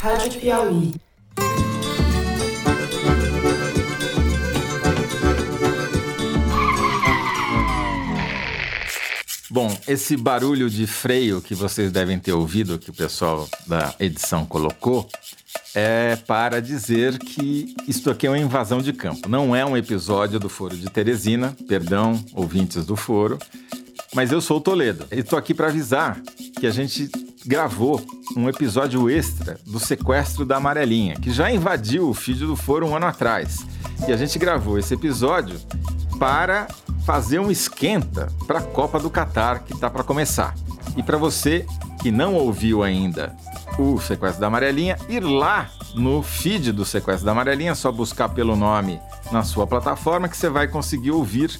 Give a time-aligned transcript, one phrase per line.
[0.00, 0.92] Rádio Piauí.
[9.48, 14.44] Bom, esse barulho de freio que vocês devem ter ouvido, que o pessoal da edição
[14.44, 15.08] colocou,
[15.74, 19.28] é para dizer que isto aqui é uma invasão de campo.
[19.28, 23.38] Não é um episódio do Foro de Teresina, perdão, ouvintes do Foro,
[24.14, 25.06] mas eu sou o Toledo.
[25.10, 26.20] E estou aqui para avisar
[26.60, 27.08] que a gente
[27.46, 28.04] gravou
[28.36, 32.96] um episódio extra do sequestro da Amarelinha, que já invadiu o feed do Foro um
[32.96, 33.64] ano atrás.
[34.06, 35.58] E a gente gravou esse episódio
[36.18, 36.66] para
[37.04, 40.54] fazer um esquenta para a Copa do Catar que está para começar.
[40.96, 41.64] E para você
[42.02, 43.34] que não ouviu ainda
[43.78, 48.56] o Sequestro da Amarelinha, ir lá no feed do Sequestro da Amarelinha, só buscar pelo
[48.56, 51.50] nome na sua plataforma que você vai conseguir ouvir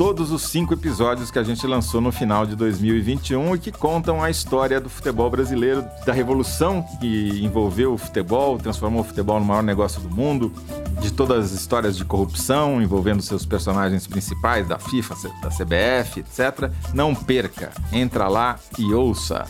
[0.00, 4.22] todos os cinco episódios que a gente lançou no final de 2021 e que contam
[4.22, 9.44] a história do futebol brasileiro, da revolução que envolveu o futebol, transformou o futebol no
[9.44, 10.50] maior negócio do mundo,
[11.02, 16.72] de todas as histórias de corrupção envolvendo seus personagens principais da FIFA, da CBF, etc.
[16.94, 19.44] Não perca, entra lá e ouça.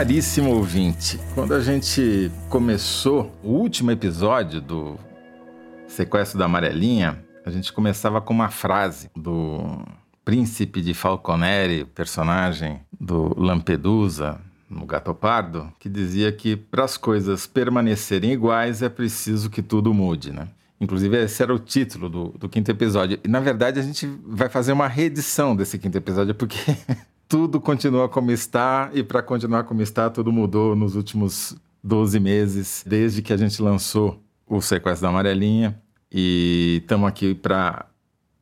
[0.00, 4.98] Caríssimo ouvinte, quando a gente começou o último episódio do
[5.86, 9.84] Sequestro da Amarelinha, a gente começava com uma frase do
[10.24, 17.46] príncipe de Falconeri, personagem do Lampedusa, no Gato Pardo, que dizia que para as coisas
[17.46, 20.48] permanecerem iguais é preciso que tudo mude, né?
[20.80, 23.20] Inclusive, esse era o título do, do quinto episódio.
[23.22, 26.56] E, na verdade, a gente vai fazer uma reedição desse quinto episódio, porque
[27.30, 32.84] tudo continua como está e para continuar como está, tudo mudou nos últimos 12 meses,
[32.84, 37.86] desde que a gente lançou o Sequestro da Amarelinha e estamos aqui para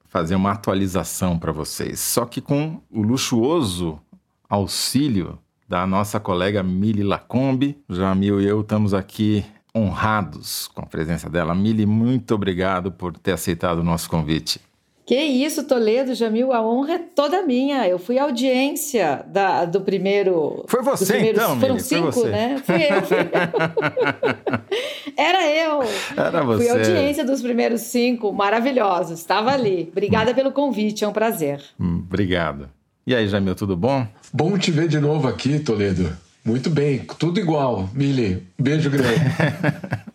[0.07, 2.01] fazer uma atualização para vocês.
[2.01, 4.01] Só que com o luxuoso
[4.49, 7.79] auxílio da nossa colega Mili Lacombe.
[7.91, 9.45] Jamil e eu estamos aqui
[9.77, 11.55] honrados com a presença dela.
[11.55, 14.63] Mili, muito obrigado por ter aceitado o nosso convite.
[15.09, 17.89] Que isso, Toledo, Jamil, a honra é toda minha.
[17.89, 20.67] Eu fui audiência da, do primeiro.
[20.69, 22.29] Foi você, primeiros, então, Foram Mili, cinco, foi você.
[22.29, 22.63] né?
[22.63, 23.03] Fui eu.
[23.03, 23.17] Fui
[25.09, 25.15] eu.
[25.17, 25.81] Era eu.
[26.15, 26.69] Era você.
[26.69, 29.19] Fui audiência dos primeiros cinco, maravilhosos.
[29.19, 29.89] Estava ali.
[29.91, 31.59] Obrigada pelo convite, é um prazer.
[31.81, 32.69] Hum, obrigado.
[33.07, 34.07] E aí, Jamil, tudo bom?
[34.31, 36.15] Bom te ver de novo aqui, Toledo.
[36.45, 37.89] Muito bem, tudo igual.
[37.95, 39.21] Mili, beijo grande.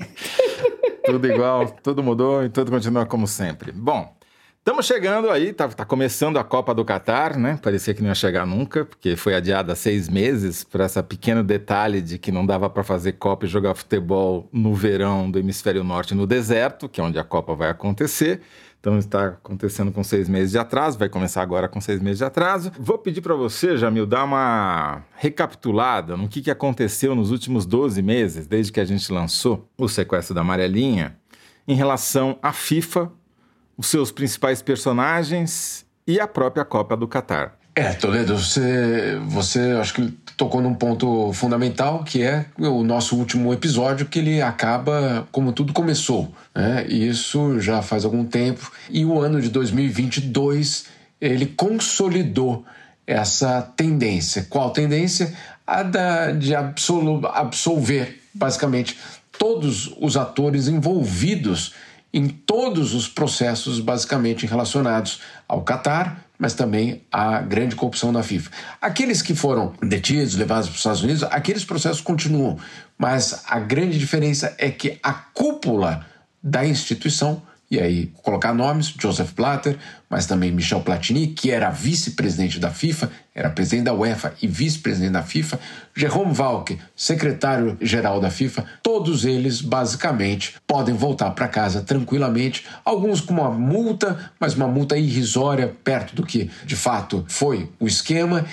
[1.03, 3.71] tudo igual, tudo mudou e tudo continua como sempre.
[3.71, 4.13] Bom,
[4.63, 7.59] Estamos chegando aí, tá, tá, começando a Copa do Catar, né?
[7.61, 12.01] Parecia que não ia chegar nunca, porque foi adiada seis meses por esse pequeno detalhe
[12.01, 16.15] de que não dava para fazer Copa e jogar futebol no verão do hemisfério norte
[16.15, 18.39] no deserto, que é onde a Copa vai acontecer.
[18.79, 22.23] Então está acontecendo com seis meses de atraso, vai começar agora com seis meses de
[22.23, 22.71] atraso.
[22.79, 28.01] Vou pedir para você, Jamil, dar uma recapitulada no que, que aconteceu nos últimos 12
[28.01, 31.17] meses, desde que a gente lançou o sequestro da amarelinha,
[31.67, 33.11] em relação à FIFA
[33.77, 37.57] os seus principais personagens e a própria Copa do Catar.
[37.75, 43.51] É, Toledo, você, você acho que tocou num ponto fundamental que é o nosso último
[43.51, 46.31] episódio, que ele acaba como tudo começou.
[46.53, 46.85] Né?
[46.87, 48.71] Isso já faz algum tempo.
[48.91, 50.85] E o ano de 2022
[51.19, 52.63] ele consolidou
[53.07, 54.45] essa tendência.
[54.49, 55.33] Qual tendência?
[55.65, 58.99] A da, de absolver, basicamente,
[59.39, 61.73] todos os atores envolvidos
[62.13, 68.51] em todos os processos basicamente relacionados ao Catar, mas também à grande corrupção na FIFA.
[68.81, 72.57] Aqueles que foram detidos, levados para os Estados Unidos, aqueles processos continuam,
[72.97, 76.05] mas a grande diferença é que a cúpula
[76.41, 77.41] da instituição
[77.73, 83.09] e aí colocar nomes, Joseph Blatter, mas também Michel Platini, que era vice-presidente da FIFA,
[83.33, 85.59] era presidente da UEFA e vice-presidente da FIFA,
[85.95, 93.33] Jerome Valk, secretário-geral da FIFA, todos eles basicamente podem voltar para casa tranquilamente, alguns com
[93.33, 98.45] uma multa, mas uma multa irrisória perto do que de fato foi o esquema,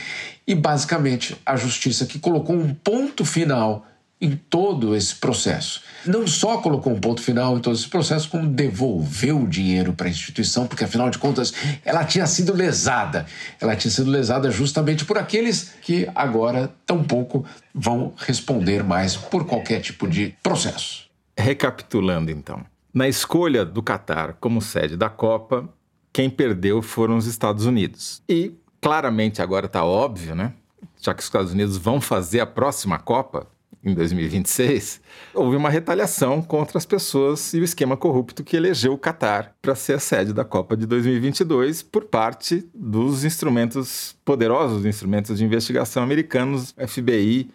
[0.47, 3.87] e basicamente a justiça que colocou um ponto final
[4.21, 5.83] em todo esse processo.
[6.05, 10.07] Não só colocou um ponto final em todo esse processo, como devolveu o dinheiro para
[10.07, 13.27] a instituição, porque afinal de contas ela tinha sido lesada.
[13.61, 17.45] Ela tinha sido lesada justamente por aqueles que agora tampouco
[17.75, 21.09] vão responder mais por qualquer tipo de processo.
[21.37, 22.65] Recapitulando então.
[22.93, 25.69] Na escolha do Catar como sede da Copa,
[26.13, 28.21] quem perdeu foram os Estados Unidos.
[28.29, 30.53] E claramente agora está óbvio, né?
[31.01, 33.47] Já que os Estados Unidos vão fazer a próxima Copa,
[33.83, 35.01] em 2026,
[35.35, 39.75] houve uma retaliação contra as pessoas e o esquema corrupto que elegeu o Catar para
[39.75, 46.03] ser a sede da Copa de 2022 por parte dos instrumentos poderosos, instrumentos de investigação
[46.03, 47.51] americanos, FBI,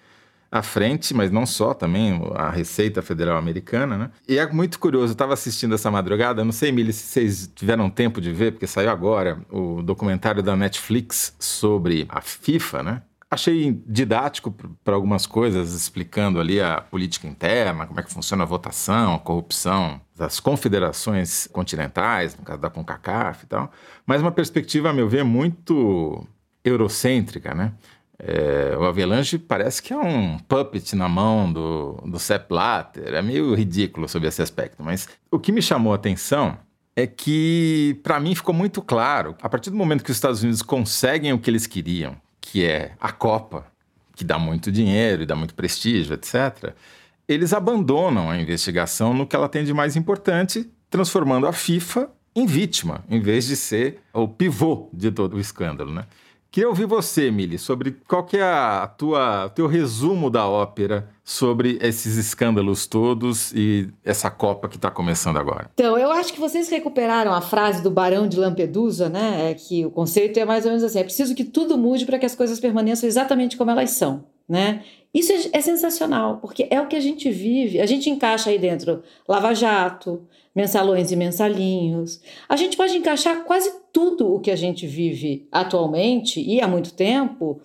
[0.51, 4.11] à frente, mas não só, também a Receita Federal Americana, né?
[4.27, 7.89] E é muito curioso, eu estava assistindo essa madrugada, não sei, Emília, se vocês tiveram
[7.89, 13.01] tempo de ver, porque saiu agora o documentário da Netflix sobre a FIFA, né?
[13.29, 18.45] Achei didático para algumas coisas, explicando ali a política interna, como é que funciona a
[18.45, 23.71] votação, a corrupção das confederações continentais, no caso da CONCACAF e tal,
[24.05, 26.25] mas uma perspectiva, a meu ver, muito
[26.63, 27.73] eurocêntrica, né?
[28.17, 33.13] É, o Avelange parece que é um puppet na mão do, do Sepp Blatter.
[33.13, 34.81] É meio ridículo sobre esse aspecto.
[34.81, 36.57] Mas o que me chamou a atenção
[36.95, 40.61] é que, para mim, ficou muito claro, a partir do momento que os Estados Unidos
[40.61, 43.65] conseguem o que eles queriam, que é a Copa,
[44.15, 46.73] que dá muito dinheiro e dá muito prestígio, etc.,
[47.27, 52.45] eles abandonam a investigação no que ela tem de mais importante, transformando a FIFA em
[52.45, 56.05] vítima, em vez de ser o pivô de todo o escândalo, né?
[56.55, 61.77] Queria ouvir você, Mili, sobre qual que é a tua, teu resumo da ópera sobre
[61.81, 65.69] esses escândalos todos e essa Copa que está começando agora.
[65.73, 69.51] Então, eu acho que vocês recuperaram a frase do Barão de Lampedusa, né?
[69.51, 72.17] É que o conceito é mais ou menos assim: é preciso que tudo mude para
[72.17, 74.83] que as coisas permaneçam exatamente como elas são, né?
[75.13, 77.79] Isso é, é sensacional, porque é o que a gente vive.
[77.79, 82.21] A gente encaixa aí dentro Lava Jato, mensalões e mensalinhos.
[82.47, 86.93] A gente pode encaixar quase tudo o que a gente vive atualmente e há muito
[86.93, 87.61] tempo,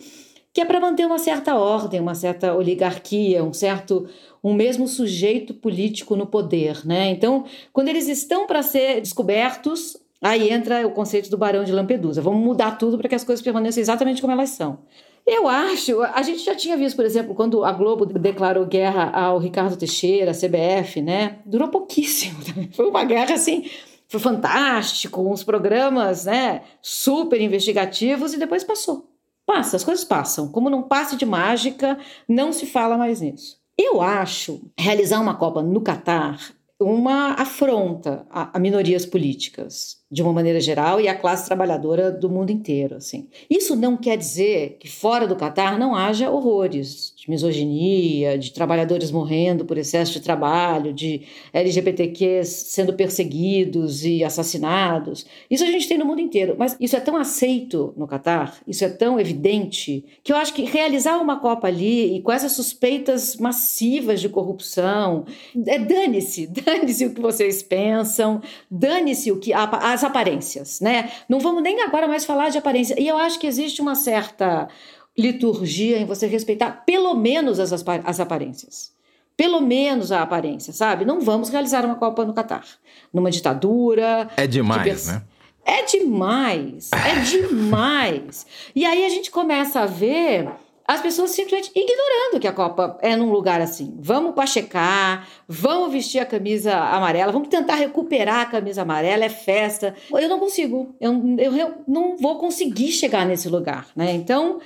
[0.52, 4.08] que é para manter uma certa ordem, uma certa oligarquia, um certo
[4.42, 7.10] um mesmo sujeito político no poder, né?
[7.10, 12.22] Então, quando eles estão para ser descobertos, aí entra o conceito do Barão de Lampedusa.
[12.22, 14.78] Vamos mudar tudo para que as coisas permaneçam exatamente como elas são.
[15.26, 19.38] Eu acho, a gente já tinha visto, por exemplo, quando a Globo declarou guerra ao
[19.38, 21.38] Ricardo Teixeira, CBF, né?
[21.44, 22.38] Durou pouquíssimo,
[22.72, 23.64] foi uma guerra assim,
[24.08, 29.08] foi fantástico, uns programas, né, super investigativos e depois passou.
[29.46, 30.48] Passa, as coisas passam.
[30.48, 33.58] Como não passe de mágica, não se fala mais nisso.
[33.78, 36.38] Eu acho realizar uma Copa no Catar
[36.80, 42.50] uma afronta a, minorias políticas, de uma maneira geral, e a classe trabalhadora do mundo
[42.50, 42.96] inteiro.
[42.96, 43.28] Assim.
[43.48, 49.10] Isso não quer dizer que fora do Catar não haja horrores de misoginia, de trabalhadores
[49.10, 51.22] morrendo por excesso de trabalho, de
[51.52, 55.24] LGBTQs sendo perseguidos e assassinados.
[55.50, 58.84] Isso a gente tem no mundo inteiro, mas isso é tão aceito no Catar, isso
[58.84, 63.36] é tão evidente, que eu acho que realizar uma Copa ali e com essas suspeitas
[63.36, 65.24] massivas de corrupção,
[65.66, 69.52] é dane-se, dane-se o que vocês pensam, dane-se o que
[70.00, 71.10] as aparências, né?
[71.28, 72.98] Não vamos nem agora mais falar de aparência.
[72.98, 74.68] E eu acho que existe uma certa
[75.16, 77.72] liturgia em você respeitar pelo menos as,
[78.04, 78.92] as aparências.
[79.36, 81.04] Pelo menos a aparência, sabe?
[81.04, 82.64] Não vamos realizar uma Copa no Catar.
[83.12, 84.28] Numa ditadura.
[84.36, 85.22] É demais, né?
[85.64, 88.46] É demais, é demais.
[88.74, 90.48] e aí a gente começa a ver
[90.90, 93.96] as pessoas simplesmente ignorando que a Copa é num lugar assim.
[94.00, 99.94] Vamos pachecar, vamos vestir a camisa amarela, vamos tentar recuperar a camisa amarela, é festa.
[100.12, 104.12] Eu não consigo, eu, eu, eu não vou conseguir chegar nesse lugar, né?
[104.12, 104.58] Então,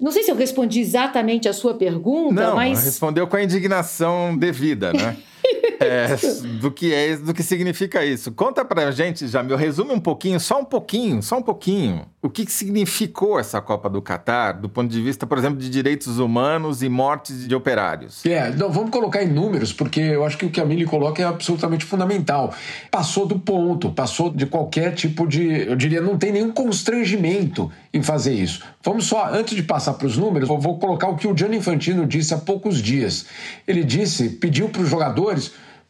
[0.00, 2.84] não sei se eu respondi exatamente a sua pergunta, não, mas.
[2.84, 5.16] Respondeu com a indignação devida, né?
[5.80, 6.16] é,
[6.60, 8.32] do que é, do que significa isso.
[8.32, 12.50] Conta pra gente, Jamil, resume um pouquinho, só um pouquinho, só um pouquinho, o que
[12.50, 16.88] significou essa Copa do Catar, do ponto de vista, por exemplo, de direitos humanos e
[16.88, 18.24] mortes de operários.
[18.26, 21.22] É, não, vamos colocar em números, porque eu acho que o que a Mili coloca
[21.22, 22.52] é absolutamente fundamental.
[22.90, 28.02] Passou do ponto, passou de qualquer tipo de, eu diria, não tem nenhum constrangimento em
[28.02, 28.62] fazer isso.
[28.82, 31.58] Vamos só, antes de passar para os números, eu vou colocar o que o Gianni
[31.58, 33.26] Infantino disse há poucos dias.
[33.66, 35.27] Ele disse, pediu para os jogadores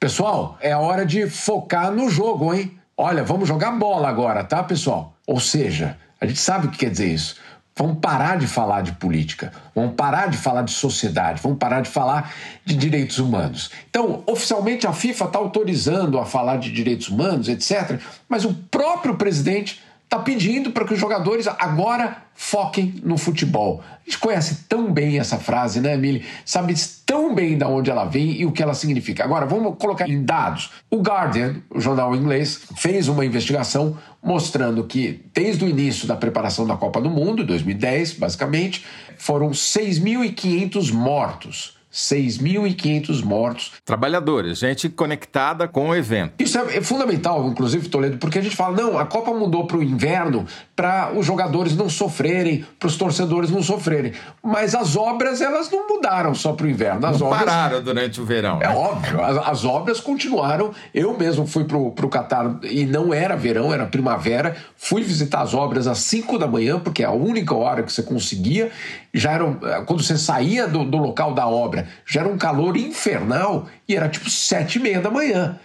[0.01, 2.79] Pessoal, é hora de focar no jogo, hein?
[2.97, 5.15] Olha, vamos jogar bola agora, tá, pessoal?
[5.27, 7.37] Ou seja, a gente sabe o que quer dizer isso.
[7.77, 11.89] Vamos parar de falar de política, vamos parar de falar de sociedade, vamos parar de
[11.89, 13.71] falar de direitos humanos.
[13.89, 19.17] Então, oficialmente a FIFA está autorizando a falar de direitos humanos, etc., mas o próprio
[19.17, 23.85] presidente está pedindo para que os jogadores agora foquem no futebol.
[23.85, 26.25] A gente conhece tão bem essa frase, né, Emily?
[26.47, 26.75] Sabe
[27.05, 29.23] tão bem de onde ela vem e o que ela significa.
[29.23, 30.71] Agora, vamos colocar em dados.
[30.91, 36.67] O Guardian, o jornal inglês, fez uma investigação mostrando que, desde o início da preparação
[36.67, 38.87] da Copa do Mundo, 2010, basicamente,
[39.19, 43.73] foram 6.500 mortos 6.500 mortos.
[43.85, 46.35] Trabalhadores, gente conectada com o evento.
[46.39, 49.79] Isso é, é fundamental, inclusive, Toledo, porque a gente fala, não, a Copa mudou para
[49.79, 50.47] o inverno
[50.79, 54.13] para os jogadores não sofrerem, para os torcedores não sofrerem.
[54.41, 57.05] Mas as obras, elas não mudaram só para o inverno.
[57.05, 57.45] As não obras...
[57.45, 58.63] pararam durante o verão.
[58.63, 58.77] É né?
[58.77, 60.71] óbvio, as, as, obras continuaram.
[60.95, 64.57] Eu mesmo fui para o Catar e não era verão, era primavera.
[64.77, 68.05] Fui visitar as obras às 5 da manhã, porque é a única hora que você
[68.05, 68.71] conseguia.
[69.13, 69.45] Já era,
[69.87, 74.09] quando você saía do, do local da obra, já era um calor infernal e era
[74.09, 75.59] tipo sete e meia da manhã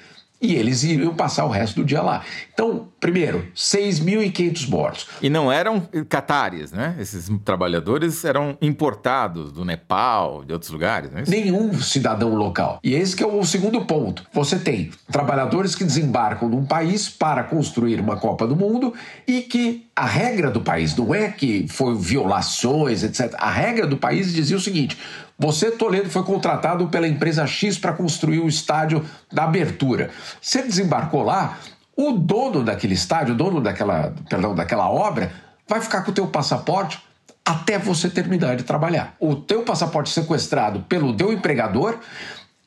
[0.44, 2.22] e eles iriam passar o resto do dia lá.
[2.54, 5.08] Então, primeiro, 6.500 mortos.
[5.22, 6.96] E não eram catares, né?
[7.00, 11.32] Esses trabalhadores eram importados do Nepal, de outros lugares, não é isso?
[11.32, 12.80] Nenhum cidadão local.
[12.84, 14.26] E esse que é o segundo ponto.
[14.34, 18.94] Você tem trabalhadores que desembarcam num país para construir uma Copa do Mundo
[19.26, 23.34] e que a regra do país não é que foi violações, etc.
[23.38, 24.98] A regra do país dizia o seguinte:
[25.44, 30.10] você, Toledo, foi contratado pela empresa X para construir o estádio da abertura.
[30.42, 31.60] Você desembarcou lá,
[31.98, 35.34] o dono daquele estádio, o dono daquela, perdão, daquela obra,
[35.68, 37.04] vai ficar com o teu passaporte
[37.44, 39.18] até você terminar de trabalhar.
[39.20, 42.00] O teu passaporte sequestrado pelo teu empregador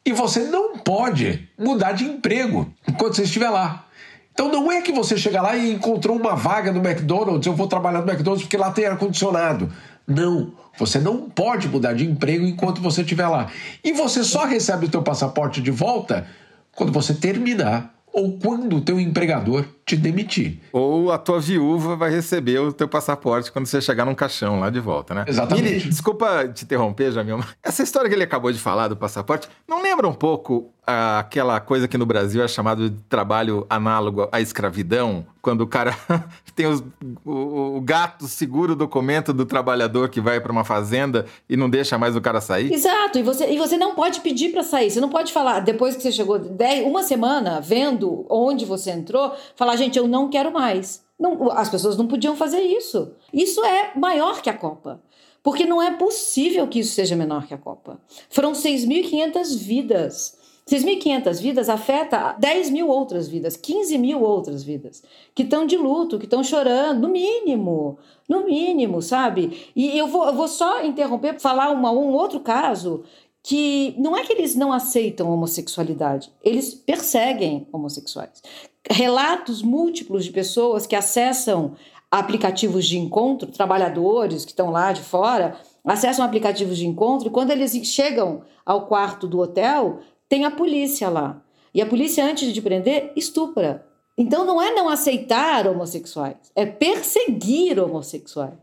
[0.04, 3.86] e você não pode mudar de emprego enquanto você estiver lá.
[4.34, 7.68] Então não é que você chega lá e encontrou uma vaga no McDonald's, eu vou
[7.68, 9.72] trabalhar no McDonald's porque lá tem ar-condicionado.
[10.06, 13.50] Não, você não pode mudar de emprego enquanto você estiver lá.
[13.82, 16.26] E você só recebe o teu passaporte de volta
[16.72, 20.58] quando você terminar ou quando o teu empregador te demitir.
[20.72, 24.68] Ou a tua viúva vai receber o teu passaporte quando você chegar num caixão lá
[24.68, 25.24] de volta, né?
[25.28, 25.62] Exatamente.
[25.62, 27.38] Miri, desculpa te interromper, Jamil.
[27.62, 31.88] Essa história que ele acabou de falar do passaporte, não lembra um pouco aquela coisa
[31.88, 35.96] que no Brasil é chamado de trabalho análogo à escravidão, quando o cara
[36.54, 36.82] tem os,
[37.24, 41.68] o, o, gato segura o documento do trabalhador que vai para uma fazenda e não
[41.68, 42.72] deixa mais o cara sair?
[42.72, 45.96] Exato, e você, e você não pode pedir para sair, você não pode falar, depois
[45.96, 50.52] que você chegou dez, uma semana vendo onde você entrou, falar, gente, eu não quero
[50.52, 51.04] mais.
[51.18, 53.12] Não, as pessoas não podiam fazer isso.
[53.32, 55.02] Isso é maior que a Copa.
[55.42, 58.00] Porque não é possível que isso seja menor que a Copa.
[58.28, 60.36] Foram 6.500 vidas
[60.68, 65.00] 6.500 vidas afeta 10 mil outras vidas, 15 mil outras vidas,
[65.32, 69.70] que estão de luto, que estão chorando, no mínimo, no mínimo, sabe?
[69.76, 73.04] E eu vou, eu vou só interromper, falar uma, um outro caso
[73.44, 78.42] que não é que eles não aceitam homossexualidade, eles perseguem homossexuais.
[78.90, 81.74] Relatos múltiplos de pessoas que acessam
[82.10, 87.50] aplicativos de encontro, trabalhadores que estão lá de fora, acessam aplicativos de encontro e quando
[87.50, 91.42] eles chegam ao quarto do hotel, tem a polícia lá.
[91.74, 93.86] E a polícia, antes de prender, estupra.
[94.16, 98.54] Então não é não aceitar homossexuais, é perseguir homossexuais.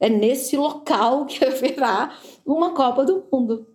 [0.00, 3.66] É nesse local que haverá uma Copa do Mundo.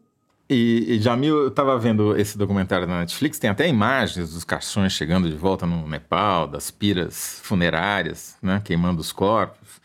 [0.49, 4.93] E, e Jamil, eu estava vendo esse documentário na Netflix, tem até imagens dos caixões
[4.93, 9.79] chegando de volta no Nepal, das piras funerárias, né, queimando os corpos.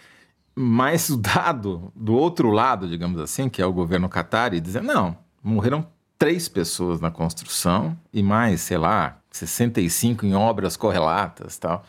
[0.54, 5.18] Mas o dado do outro lado, digamos assim, que é o governo Qatar, dizendo, não,
[5.42, 5.86] morreram
[6.18, 11.84] três pessoas na construção e mais, sei lá, 65 em obras correlatas tal.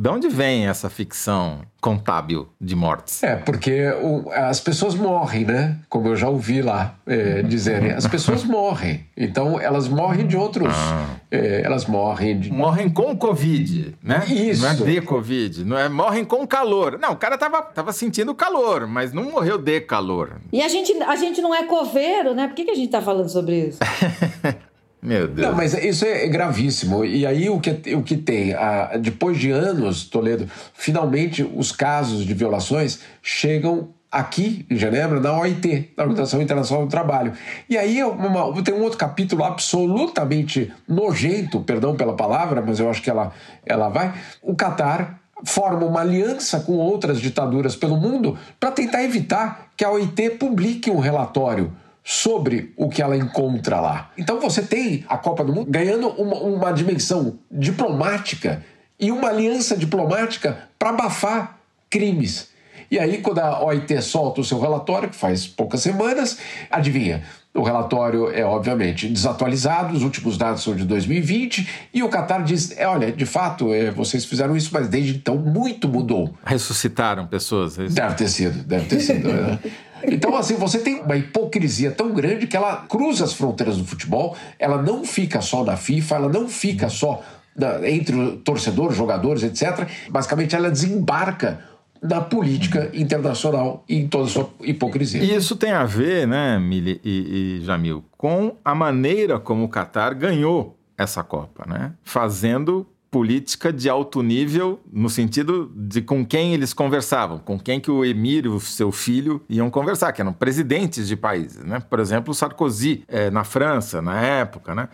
[0.00, 3.22] De onde vem essa ficção contábil de mortes?
[3.22, 5.76] É, porque o, as pessoas morrem, né?
[5.90, 7.90] Como eu já ouvi lá é, dizerem.
[7.90, 9.04] As pessoas morrem.
[9.14, 10.72] Então, elas morrem de outros.
[10.74, 11.16] Ah.
[11.30, 12.50] É, elas morrem de.
[12.50, 14.24] Morrem com Covid, né?
[14.26, 14.62] Isso.
[14.62, 15.64] Não é de Covid.
[15.66, 16.98] Não é morrem com calor.
[16.98, 20.40] Não, o cara tava, tava sentindo calor, mas não morreu de calor.
[20.50, 22.48] E a gente, a gente não é coveiro, né?
[22.48, 23.80] Por que, que a gente tá falando sobre isso?
[25.02, 25.48] Meu Deus.
[25.48, 27.04] Não, mas isso é gravíssimo.
[27.04, 28.52] E aí o que, o que tem?
[28.52, 35.38] Ah, depois de anos, Toledo, finalmente os casos de violações chegam aqui em Genebra, na
[35.38, 37.32] OIT, na Organização Internacional do Trabalho.
[37.68, 42.90] E aí é uma, tem um outro capítulo absolutamente nojento, perdão pela palavra, mas eu
[42.90, 43.32] acho que ela,
[43.64, 44.12] ela vai.
[44.42, 49.90] O Catar forma uma aliança com outras ditaduras pelo mundo para tentar evitar que a
[49.90, 51.72] OIT publique um relatório
[52.10, 54.10] sobre o que ela encontra lá.
[54.18, 58.64] Então você tem a Copa do Mundo ganhando uma, uma dimensão diplomática
[58.98, 62.50] e uma aliança diplomática para abafar crimes.
[62.90, 66.38] E aí, quando a OIT solta o seu relatório, que faz poucas semanas,
[66.68, 67.22] adivinha?
[67.54, 72.76] O relatório é, obviamente, desatualizado, os últimos dados são de 2020, e o Qatar diz:
[72.76, 76.34] é, olha, de fato, é, vocês fizeram isso, mas desde então muito mudou.
[76.44, 77.78] Ressuscitaram pessoas?
[77.78, 79.32] É deve ter sido, deve ter sido.
[79.32, 79.58] né?
[80.04, 84.36] Então, assim, você tem uma hipocrisia tão grande que ela cruza as fronteiras do futebol,
[84.58, 87.22] ela não fica só na FIFA, ela não fica só
[87.56, 89.88] na, entre torcedores, jogadores, etc.
[90.08, 91.60] Basicamente, ela desembarca
[92.02, 95.22] da política internacional e em toda a sua hipocrisia.
[95.22, 99.68] E isso tem a ver, né, Mili e, e Jamil, com a maneira como o
[99.68, 101.92] Catar ganhou essa Copa, né?
[102.02, 107.90] Fazendo política de alto nível no sentido de com quem eles conversavam, com quem que
[107.90, 111.80] o emir e o seu filho iam conversar, que eram presidentes de países, né?
[111.80, 114.88] Por exemplo, Sarkozy é, na França, na época, né?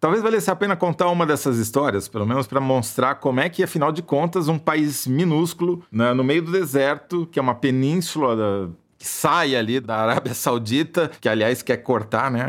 [0.00, 3.64] Talvez valesse a pena contar uma dessas histórias, pelo menos para mostrar como é que,
[3.64, 8.70] afinal de contas, um país minúsculo, né, no meio do deserto, que é uma península
[8.98, 12.44] que sai ali da Arábia Saudita, que aliás quer cortar, né,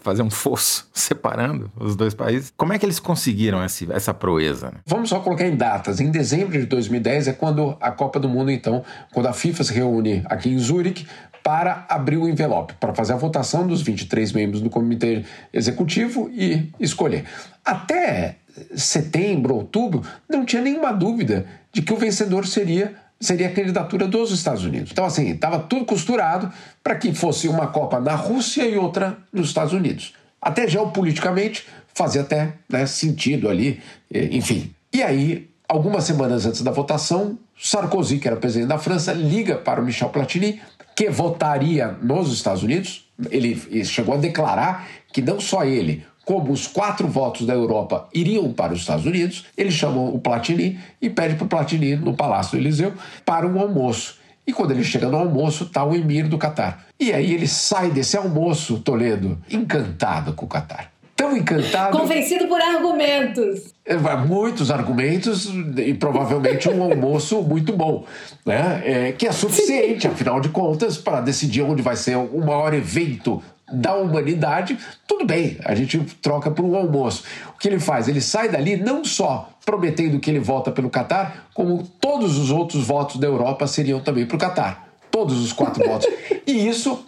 [0.00, 2.52] fazer um fosso separando os dois países.
[2.56, 4.70] Como é que eles conseguiram esse, essa proeza?
[4.70, 4.78] Né?
[4.86, 6.00] Vamos só colocar em datas.
[6.00, 9.74] Em dezembro de 2010 é quando a Copa do Mundo, então, quando a FIFA se
[9.74, 11.06] reúne aqui em Zurique
[11.42, 16.70] para abrir o envelope, para fazer a votação dos 23 membros do comitê executivo e
[16.78, 17.24] escolher.
[17.64, 18.36] Até
[18.74, 24.30] setembro, outubro, não tinha nenhuma dúvida de que o vencedor seria seria a candidatura dos
[24.30, 24.90] Estados Unidos.
[24.92, 29.48] Então, assim, estava tudo costurado para que fosse uma Copa na Rússia e outra nos
[29.48, 30.14] Estados Unidos.
[30.40, 33.80] Até geopoliticamente fazia até né, sentido ali,
[34.12, 34.72] eh, enfim.
[34.92, 39.80] E aí, algumas semanas antes da votação, Sarkozy, que era presidente da França, liga para
[39.80, 40.60] o Michel Platini,
[40.94, 43.08] que votaria nos Estados Unidos.
[43.30, 48.52] Ele chegou a declarar que não só ele, como os quatro votos da Europa iriam
[48.52, 52.52] para os Estados Unidos, ele chamou o Platini e pede para o Platini, no Palácio
[52.52, 52.92] do Eliseu,
[53.24, 54.18] para um almoço.
[54.46, 56.84] E quando ele chega no almoço, está o emir do Catar.
[57.00, 60.92] E aí ele sai desse almoço, Toledo, encantado com o Catar.
[61.16, 61.96] Tão encantado.
[61.96, 63.74] Convencido por argumentos.
[63.86, 68.04] É, muitos argumentos e provavelmente um almoço muito bom,
[68.44, 68.82] né?
[68.84, 73.42] É, que é suficiente, afinal de contas, para decidir onde vai ser o maior evento
[73.70, 77.24] da humanidade, tudo bem, a gente troca por um almoço.
[77.54, 78.08] O que ele faz?
[78.08, 82.86] Ele sai dali não só prometendo que ele volta pelo Catar, como todos os outros
[82.86, 84.88] votos da Europa seriam também para o Catar.
[85.10, 86.08] Todos os quatro votos.
[86.46, 87.04] E isso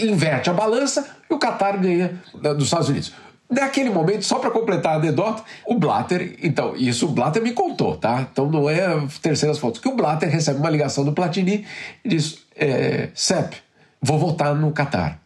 [0.00, 3.12] inverte a balança e o Catar ganha dos Estados Unidos.
[3.48, 7.96] Naquele momento, só para completar a anedota, o Blatter, então, isso o Blatter me contou,
[7.96, 8.26] tá?
[8.32, 8.86] Então não é
[9.22, 11.64] terceiras fotos, que o Blatter recebe uma ligação do Platini
[12.04, 13.54] e diz: é, Sep,
[14.02, 15.20] vou voltar no Catar.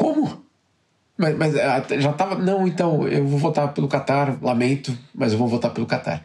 [0.00, 0.46] Como?
[1.18, 2.36] Mas, mas ah, já estava.
[2.36, 6.24] Não, então, eu vou votar pelo Qatar, lamento, mas eu vou votar pelo Qatar.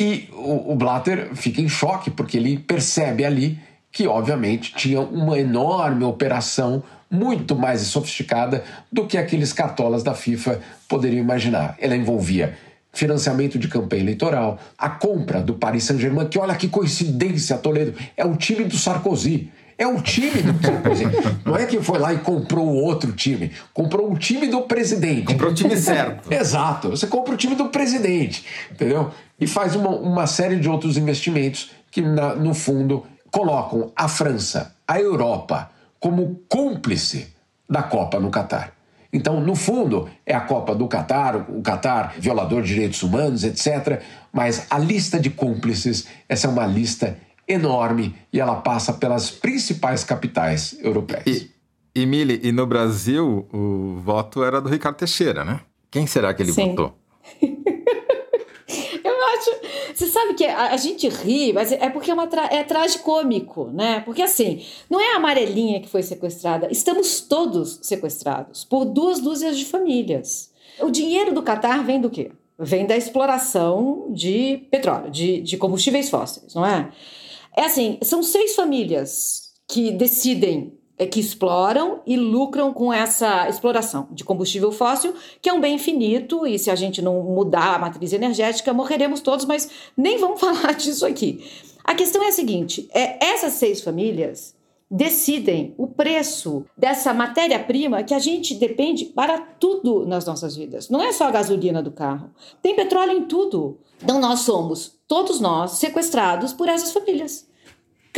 [0.00, 3.58] E o, o Blatter fica em choque, porque ele percebe ali
[3.92, 10.62] que, obviamente, tinha uma enorme operação muito mais sofisticada do que aqueles cartolas da FIFA
[10.88, 11.76] poderiam imaginar.
[11.78, 12.56] Ela envolvia
[12.90, 18.24] financiamento de campanha eleitoral, a compra do Paris Saint-Germain, que olha que coincidência, Toledo, é
[18.24, 19.52] o time do Sarkozy.
[19.78, 21.38] É o time do presidente.
[21.44, 23.52] Não é que foi lá e comprou outro time.
[23.72, 25.26] Comprou o time do presidente.
[25.26, 26.32] Comprou o time certo.
[26.32, 26.90] Exato.
[26.90, 29.12] Você compra o time do presidente, entendeu?
[29.38, 34.74] E faz uma, uma série de outros investimentos que, na, no fundo, colocam a França,
[34.86, 37.28] a Europa, como cúmplice
[37.70, 38.72] da Copa no Catar.
[39.12, 44.02] Então, no fundo, é a Copa do Catar, o Catar violador de direitos humanos, etc.
[44.32, 47.16] Mas a lista de cúmplices, essa é uma lista
[47.48, 51.24] enorme e ela passa pelas principais capitais europeias.
[51.26, 51.50] E,
[51.94, 55.60] e Mili, e no Brasil o voto era do Ricardo Teixeira, né?
[55.90, 56.70] Quem será que ele Sim.
[56.70, 56.94] votou?
[59.02, 59.50] Eu acho.
[59.94, 62.46] Você sabe que a, a, gente ri, mas é porque é, uma tra...
[62.52, 64.00] é tragicômico, né?
[64.00, 69.58] Porque assim, não é a amarelinha que foi sequestrada, estamos todos sequestrados por duas dúzias
[69.58, 70.52] de famílias.
[70.80, 72.30] O dinheiro do Catar vem do quê?
[72.58, 76.90] Vem da exploração de petróleo, de, de combustíveis fósseis, não é?
[77.58, 84.06] É assim, são seis famílias que decidem, é, que exploram e lucram com essa exploração
[84.12, 87.78] de combustível fóssil, que é um bem infinito, e se a gente não mudar a
[87.80, 91.44] matriz energética, morreremos todos, mas nem vamos falar disso aqui.
[91.82, 94.54] A questão é a seguinte: é, essas seis famílias
[94.88, 100.88] decidem o preço dessa matéria-prima que a gente depende para tudo nas nossas vidas.
[100.88, 102.30] Não é só a gasolina do carro.
[102.62, 103.80] Tem petróleo em tudo.
[104.00, 107.47] Então nós somos, todos nós, sequestrados por essas famílias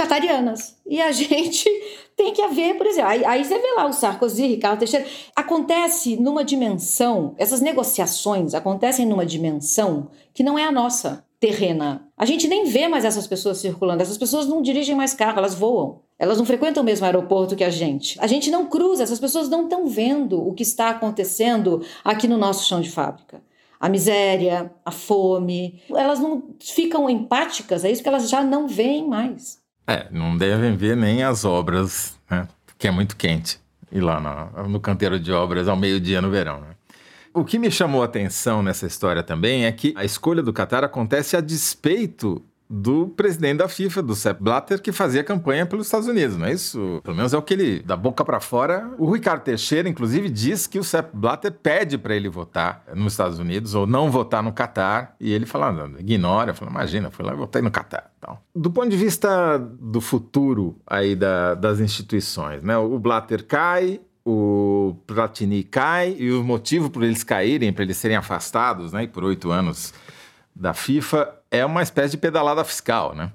[0.01, 0.77] catarianas.
[0.87, 1.69] E a gente
[2.17, 6.17] tem que haver, por exemplo, aí, aí, você vê lá o Sarkozy, Ricardo Teixeira, acontece
[6.17, 12.07] numa dimensão, essas negociações acontecem numa dimensão que não é a nossa, terrena.
[12.17, 15.55] A gente nem vê mais essas pessoas circulando, essas pessoas não dirigem mais carro, elas
[15.55, 16.01] voam.
[16.19, 18.19] Elas não frequentam o mesmo aeroporto que a gente.
[18.21, 22.37] A gente não cruza, essas pessoas não estão vendo o que está acontecendo aqui no
[22.37, 23.43] nosso chão de fábrica
[23.81, 25.81] a miséria, a fome.
[25.89, 29.60] Elas não ficam empáticas, é isso que elas já não veem mais.
[29.91, 32.47] É, não devem ver nem as obras, né?
[32.79, 33.59] Que é muito quente.
[33.91, 36.69] Ir lá no, no canteiro de obras ao meio-dia no verão, né?
[37.35, 40.85] O que me chamou a atenção nessa história também é que a escolha do Qatar
[40.85, 46.07] acontece a despeito do presidente da FIFA, do Sepp Blatter, que fazia campanha pelos Estados
[46.07, 47.01] Unidos, não é isso?
[47.03, 48.95] Pelo menos é o que ele, da boca para fora.
[48.97, 53.41] O Ricardo Teixeira, inclusive, diz que o Sepp Blatter pede para ele votar nos Estados
[53.41, 57.33] Unidos ou não votar no Catar, e ele fala, não, ignora, fala, imagina, fui lá
[57.33, 58.09] e votei no Catar.
[58.19, 62.77] Então, do ponto de vista do futuro aí da, das instituições, né?
[62.77, 68.17] O Blatter cai, o Platini cai e o motivo por eles caírem, para eles serem
[68.17, 69.93] afastados, né, por oito anos
[70.55, 73.33] da FIFA, é uma espécie de pedalada fiscal, né?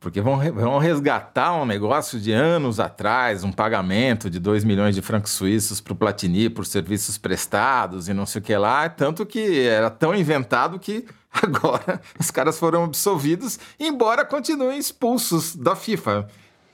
[0.00, 5.02] Porque vão, vão resgatar um negócio de anos atrás, um pagamento de 2 milhões de
[5.02, 9.26] francos suíços para o Platini por serviços prestados e não sei o que lá, tanto
[9.26, 16.26] que era tão inventado que agora os caras foram absolvidos, embora continuem expulsos da FIFA.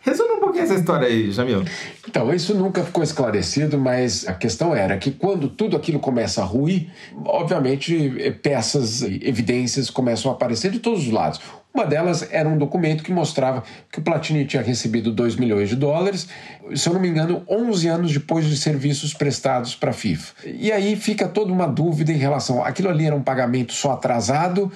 [0.07, 1.64] Resume um pouquinho essa história aí, Jamil.
[2.09, 6.45] Então, isso nunca ficou esclarecido, mas a questão era que quando tudo aquilo começa a
[6.45, 6.87] ruir,
[7.25, 11.40] obviamente eh, peças, evidências começam a aparecer de todos os lados.
[11.75, 15.75] Uma delas era um documento que mostrava que o Platini tinha recebido 2 milhões de
[15.75, 16.29] dólares,
[16.75, 20.35] se eu não me engano, 11 anos depois de serviços prestados para a FIFA.
[20.47, 24.73] E aí fica toda uma dúvida em relação: aquilo ali era um pagamento só atrasado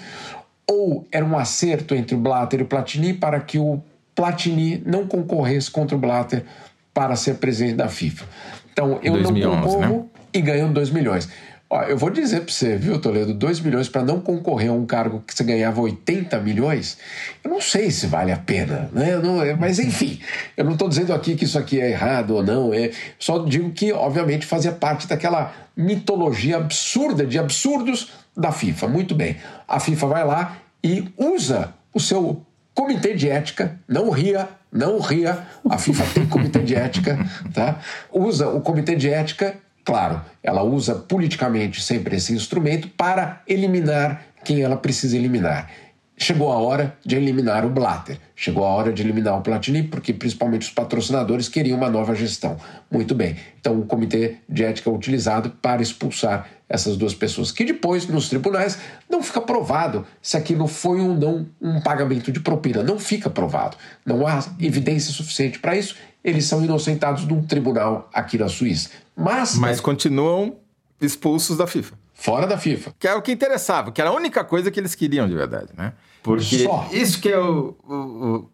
[0.67, 3.81] ou era um acerto entre o Blatter e o Platini para que o
[4.21, 6.45] Platini não concorresse contra o Blatter
[6.93, 8.27] para ser presidente da FIFA.
[8.71, 10.05] Então, eu 2011, não concorro né?
[10.35, 11.27] e ganho 2 milhões.
[11.71, 14.85] Ó, eu vou dizer para você, viu, Toledo, 2 milhões para não concorrer a um
[14.85, 16.99] cargo que você ganhava 80 milhões,
[17.43, 19.17] eu não sei se vale a pena, né?
[19.17, 20.21] Não, mas enfim,
[20.55, 23.71] eu não estou dizendo aqui que isso aqui é errado ou não, é, só digo
[23.71, 28.87] que, obviamente, fazia parte daquela mitologia absurda de absurdos da FIFA.
[28.87, 34.49] Muito bem, a FIFA vai lá e usa o seu Comitê de ética, não ria,
[34.73, 35.47] não ria.
[35.69, 37.19] A FIFA tem comitê de ética,
[37.53, 37.81] tá?
[38.13, 44.63] Usa o comitê de ética, claro, ela usa politicamente sempre esse instrumento para eliminar quem
[44.63, 45.69] ela precisa eliminar.
[46.17, 50.13] Chegou a hora de eliminar o Blatter, chegou a hora de eliminar o Platini, porque
[50.13, 52.59] principalmente os patrocinadores queriam uma nova gestão.
[52.91, 57.65] Muito bem, então o comitê de ética é utilizado para expulsar essas duas pessoas, que
[57.65, 58.79] depois, nos tribunais,
[59.09, 62.81] não fica provado se aquilo foi ou não um pagamento de propina.
[62.81, 63.77] Não fica provado.
[64.07, 65.97] Não há evidência suficiente para isso.
[66.23, 68.91] Eles são inocentados num tribunal aqui na Suíça.
[69.17, 69.57] Mas.
[69.57, 70.57] Mas continuam
[71.01, 71.99] expulsos da FIFA.
[72.15, 72.95] Fora da FIFA.
[73.01, 75.71] Que é o que interessava, que era a única coisa que eles queriam de verdade,
[75.77, 75.95] né?
[76.23, 76.89] Porque Só.
[76.93, 78.51] isso que é o, o, o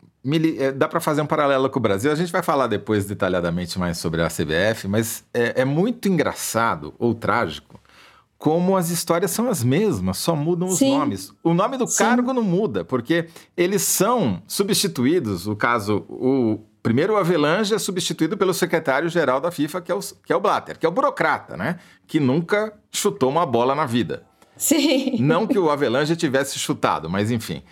[0.58, 2.10] é, dá para fazer um paralelo com o Brasil.
[2.10, 6.94] A gente vai falar depois detalhadamente mais sobre a CBF, mas é, é, muito engraçado
[6.98, 7.75] ou trágico
[8.46, 10.96] como as histórias são as mesmas, só mudam os Sim.
[10.96, 11.32] nomes.
[11.42, 12.04] O nome do Sim.
[12.04, 15.48] cargo não muda, porque eles são substituídos.
[15.48, 19.98] O caso, o primeiro o Avelange é substituído pelo secretário-geral da FIFA, que é, o,
[19.98, 21.80] que é o Blatter, que é o burocrata, né?
[22.06, 24.22] Que nunca chutou uma bola na vida.
[24.56, 25.16] Sim.
[25.18, 27.64] Não que o Avelange tivesse chutado, mas enfim.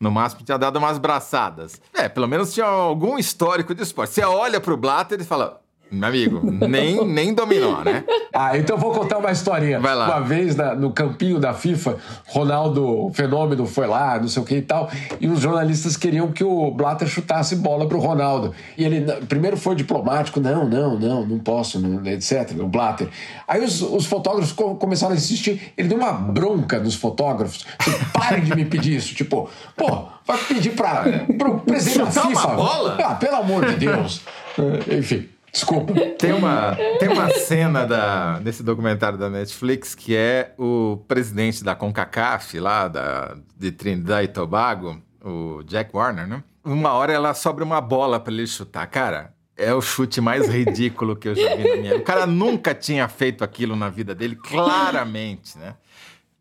[0.00, 1.78] No máximo tinha dado umas braçadas.
[1.92, 4.14] É, pelo menos tinha algum histórico de esporte.
[4.14, 5.61] Você olha pro Blatter e fala:
[5.92, 8.02] meu amigo, nem, nem dominou, né?
[8.32, 9.78] Ah, então vou contar uma historinha.
[9.78, 10.06] Vai lá.
[10.06, 14.56] Uma vez na, no campinho da FIFA, Ronaldo Fenômeno foi lá, não sei o que
[14.56, 18.54] e tal, e os jornalistas queriam que o Blatter chutasse bola pro Ronaldo.
[18.76, 22.52] E ele primeiro foi diplomático, não, não, não, não posso, não, etc.
[22.58, 23.08] O Blatter.
[23.46, 27.66] Aí os, os fotógrafos começaram a insistir, ele deu uma bronca nos fotógrafos.
[27.82, 29.14] Tipo, parem de me pedir isso.
[29.14, 32.48] Tipo, pô, vai pedir para o presidente da FIFA.
[32.48, 32.98] Uma bola?
[33.04, 34.22] Ah, pelo amor de Deus.
[34.90, 35.28] Enfim.
[35.52, 35.92] Desculpa.
[36.18, 41.74] Tem uma, tem uma cena da, desse documentário da Netflix que é o presidente da
[41.74, 46.44] CONCACAF, lá da, de Trinidad e Tobago, o Jack Warner, né?
[46.64, 48.86] Uma hora ela sobra uma bola para ele chutar.
[48.86, 51.96] Cara, é o chute mais ridículo que eu já vi na minha vida.
[51.96, 55.74] O cara nunca tinha feito aquilo na vida dele, claramente, né?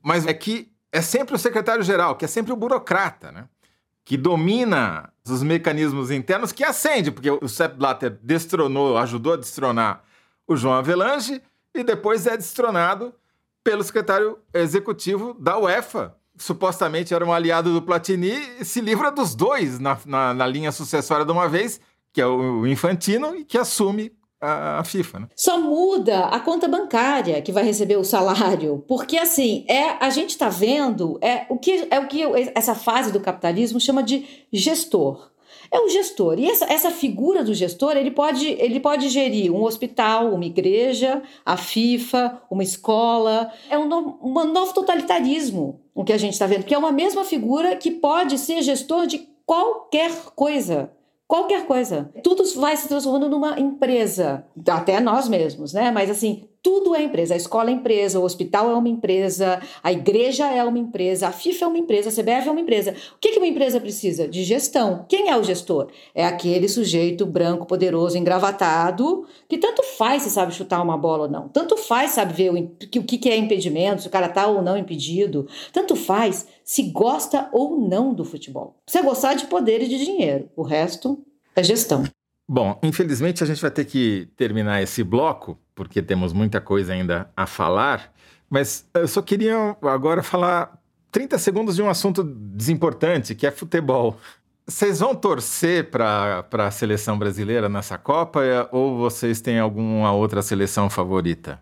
[0.02, 3.46] Mas é que é sempre o secretário-geral, que é sempre o burocrata, né?
[4.04, 10.04] que domina os mecanismos internos, que acende, porque o Sepp Blatter destronou, ajudou a destronar
[10.48, 11.42] o João Avelange
[11.74, 13.14] e depois é destronado
[13.64, 16.16] pelo secretário executivo da UEFA.
[16.38, 20.72] Supostamente era um aliado do Platini e se livra dos dois na, na, na linha
[20.72, 21.80] sucessória de uma vez,
[22.12, 25.28] que é o Infantino, e que assume a, FIFA, né?
[25.36, 30.32] Só muda a conta bancária que vai receber o salário, porque assim é a gente
[30.32, 32.24] está vendo é o que é o que
[32.56, 35.30] essa fase do capitalismo chama de gestor.
[35.74, 36.38] É o gestor.
[36.38, 41.24] E essa, essa figura do gestor, ele pode, ele pode gerir um hospital, uma igreja,
[41.46, 43.50] a FIFA, uma escola.
[43.70, 46.92] É um, no, um novo totalitarismo o que a gente está vendo, que é uma
[46.92, 50.92] mesma figura que pode ser gestor de qualquer coisa
[51.32, 52.10] qualquer coisa.
[52.22, 55.90] Tudo vai se transformando numa empresa, até nós mesmos, né?
[55.90, 57.34] Mas assim, tudo é empresa.
[57.34, 61.32] A escola é empresa, o hospital é uma empresa, a igreja é uma empresa, a
[61.32, 62.96] FIFA é uma empresa, a CBF é uma empresa.
[63.16, 64.28] O que uma empresa precisa?
[64.28, 65.06] De gestão.
[65.10, 65.88] Quem é o gestor?
[66.14, 71.30] É aquele sujeito branco, poderoso, engravatado, que tanto faz se sabe chutar uma bola ou
[71.30, 71.48] não.
[71.50, 74.78] Tanto faz sabe ver o, o que é impedimento, se o cara está ou não
[74.78, 75.48] impedido.
[75.74, 78.76] Tanto faz se gosta ou não do futebol.
[78.86, 80.50] Precisa gostar de poder e de dinheiro.
[80.56, 81.24] O resto
[81.56, 82.04] é gestão.
[82.48, 87.32] Bom, infelizmente a gente vai ter que terminar esse bloco, porque temos muita coisa ainda
[87.36, 88.14] a falar,
[88.50, 90.78] mas eu só queria agora falar
[91.12, 94.18] 30 segundos de um assunto desimportante, que é futebol.
[94.68, 100.90] Vocês vão torcer para a seleção brasileira nessa Copa ou vocês têm alguma outra seleção
[100.90, 101.62] favorita?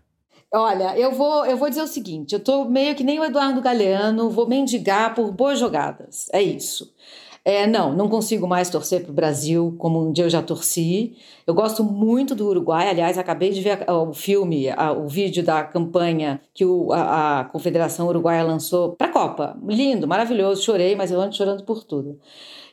[0.52, 3.60] Olha, eu vou, eu vou dizer o seguinte: eu tô meio que nem o Eduardo
[3.60, 6.26] Galeano, vou mendigar por boas jogadas.
[6.32, 6.92] É isso.
[7.44, 11.16] É, não, não consigo mais torcer para o Brasil como um dia eu já torci.
[11.46, 12.88] Eu gosto muito do Uruguai.
[12.88, 18.92] Aliás, acabei de ver o filme, o vídeo da campanha que a Confederação Uruguaia lançou
[18.92, 19.56] para a Copa.
[19.66, 20.62] Lindo, maravilhoso.
[20.62, 22.18] Chorei, mas eu ando chorando por tudo.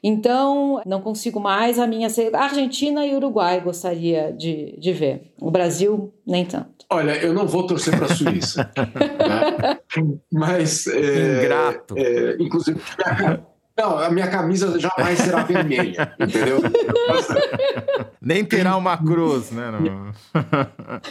[0.04, 1.80] Então, não consigo mais.
[1.80, 5.34] A minha Argentina e Uruguai gostaria de, de ver.
[5.40, 6.86] O Brasil, nem tanto.
[6.90, 8.72] Olha, eu não vou torcer para a Suíça.
[8.78, 9.80] né?
[10.32, 10.88] Mas.
[10.88, 11.96] É, Ingrato.
[11.98, 12.80] É, inclusive.
[13.78, 16.60] Não, a minha camisa jamais será vermelha, entendeu?
[18.20, 19.72] Nem terá uma cruz, né?
[19.72, 20.12] Não,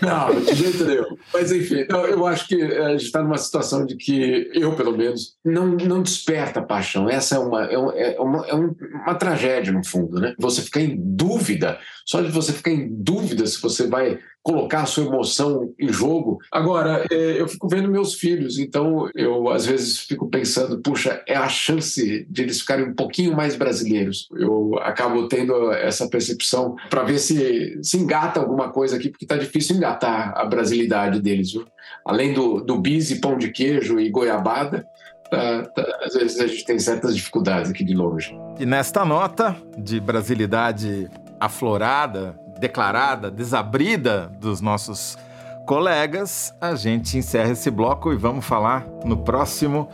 [0.03, 1.17] não de jeito nenhum.
[1.33, 4.97] Mas enfim, eu, eu acho que a gente está numa situação de que eu, pelo
[4.97, 7.09] menos, não, não desperta paixão.
[7.09, 10.35] Essa é uma, é, é uma, é uma tragédia, no fundo, né?
[10.39, 15.07] Você ficar em dúvida, só de você ficar em dúvida se você vai colocar sua
[15.07, 16.39] emoção em jogo.
[16.53, 21.35] Agora, é, eu fico vendo meus filhos, então eu às vezes fico pensando, puxa, é
[21.35, 24.29] a chance de eles ficarem um pouquinho mais brasileiros.
[24.37, 29.37] Eu acabo tendo essa percepção para ver se se engata alguma coisa aqui, porque está
[29.37, 31.51] difícil engatar a brasilidade deles.
[31.51, 31.67] Viu?
[32.05, 34.87] Além do, do bis e pão de queijo e goiabada,
[35.29, 38.33] Tá, tá, às vezes a gente tem certas dificuldades aqui de longe.
[38.61, 45.19] E nesta nota de brasilidade aflorada, declarada, desabrida dos nossos
[45.67, 49.89] colegas, a gente encerra esse bloco e vamos falar no próximo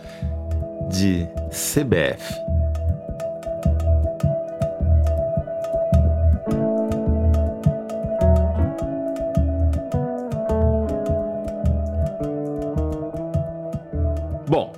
[0.90, 2.34] de CBF.
[14.46, 14.72] Bom,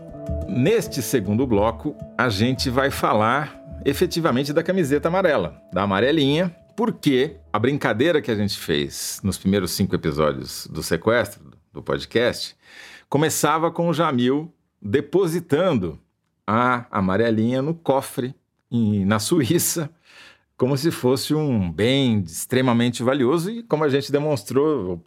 [0.46, 7.58] neste segundo bloco a gente vai falar efetivamente da camiseta amarela, da amarelinha, porque a
[7.58, 12.56] brincadeira que a gente fez nos primeiros cinco episódios do sequestro, do podcast,
[13.08, 15.98] começava com o Jamil depositando
[16.46, 18.34] a amarelinha no cofre
[18.70, 19.90] em, na Suíça
[20.56, 25.04] como se fosse um bem extremamente valioso e como a gente demonstrou,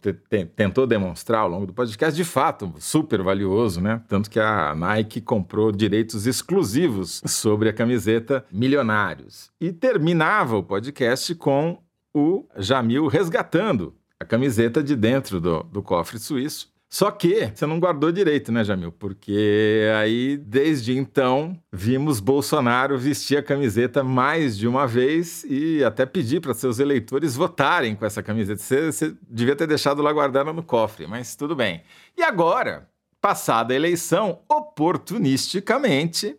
[0.54, 4.02] tentou demonstrar ao longo do podcast, de fato, super valioso, né?
[4.08, 9.50] Tanto que a Nike comprou direitos exclusivos sobre a camiseta Milionários.
[9.60, 11.78] E terminava o podcast com
[12.14, 17.78] o Jamil resgatando a camiseta de dentro do, do cofre suíço só que você não
[17.78, 18.90] guardou direito, né, Jamil?
[18.90, 26.06] Porque aí, desde então, vimos Bolsonaro vestir a camiseta mais de uma vez e até
[26.06, 28.62] pedir para seus eleitores votarem com essa camiseta.
[28.62, 31.82] Você, você devia ter deixado lá guardada no cofre, mas tudo bem.
[32.16, 32.88] E agora,
[33.20, 36.38] passada a eleição, oportunisticamente,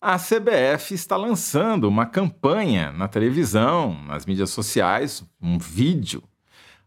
[0.00, 6.22] a CBF está lançando uma campanha na televisão, nas mídias sociais, um vídeo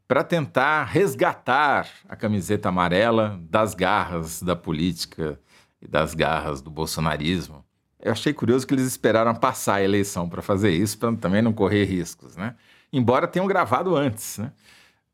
[0.08, 5.39] para tentar resgatar a camiseta amarela das garras da política
[5.82, 7.63] e das garras do bolsonarismo.
[8.00, 11.52] Eu achei curioso que eles esperaram passar a eleição para fazer isso, para também não
[11.52, 12.56] correr riscos, né?
[12.93, 14.54] Embora tenham gravado antes, né?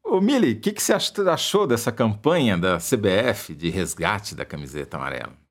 [0.03, 4.97] Ô, Mili, o que, que você achou dessa campanha da CBF de resgate da camiseta
[4.97, 5.42] amarela?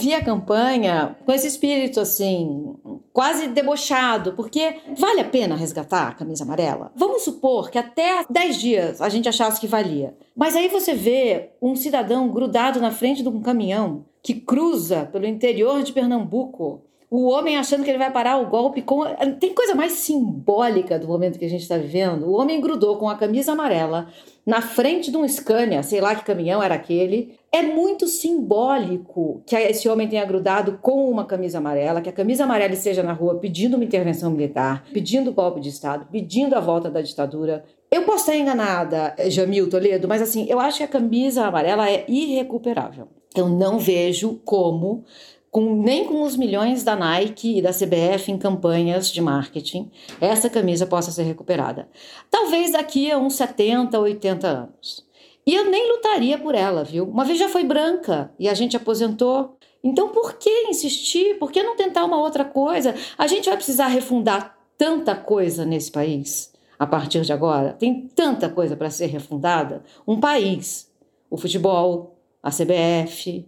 [0.00, 2.74] Vi a campanha com esse espírito assim,
[3.12, 6.90] quase debochado, porque vale a pena resgatar a camisa amarela?
[6.96, 10.16] Vamos supor que até 10 dias a gente achasse que valia.
[10.34, 15.26] Mas aí você vê um cidadão grudado na frente de um caminhão que cruza pelo
[15.26, 19.02] interior de Pernambuco o homem achando que ele vai parar o golpe com.
[19.40, 22.26] Tem coisa mais simbólica do momento que a gente está vivendo.
[22.26, 24.06] O homem grudou com a camisa amarela
[24.50, 27.38] na frente de um Scania, sei lá que caminhão era aquele.
[27.52, 32.42] É muito simbólico que esse homem tenha grudado com uma camisa amarela, que a camisa
[32.42, 36.90] amarela esteja na rua pedindo uma intervenção militar, pedindo golpe de Estado, pedindo a volta
[36.90, 37.64] da ditadura.
[37.88, 42.04] Eu posso estar enganada, Jamil Toledo, mas assim, eu acho que a camisa amarela é
[42.08, 43.06] irrecuperável.
[43.36, 45.04] Eu não vejo como
[45.50, 50.48] com, nem com os milhões da Nike e da CBF em campanhas de marketing, essa
[50.48, 51.88] camisa possa ser recuperada.
[52.30, 55.06] Talvez daqui a uns 70, 80 anos.
[55.46, 57.04] E eu nem lutaria por ela, viu?
[57.04, 59.56] Uma vez já foi branca e a gente aposentou.
[59.82, 61.38] Então por que insistir?
[61.38, 62.94] Por que não tentar uma outra coisa?
[63.18, 67.72] A gente vai precisar refundar tanta coisa nesse país a partir de agora.
[67.72, 69.82] Tem tanta coisa para ser refundada.
[70.06, 70.90] Um país,
[71.28, 73.46] o futebol, a CBF.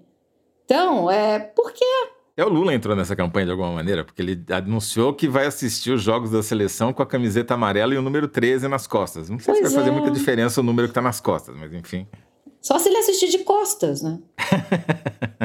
[0.72, 1.85] Então, é por quê?
[2.35, 5.90] É o Lula entrou nessa campanha de alguma maneira, porque ele anunciou que vai assistir
[5.90, 9.28] os jogos da seleção com a camiseta amarela e o número 13 nas costas.
[9.28, 9.76] Não sei pois se vai é.
[9.85, 12.06] fazer muita diferença o número que está nas costas, mas enfim.
[12.62, 14.18] Só se ele assistir de costas, né?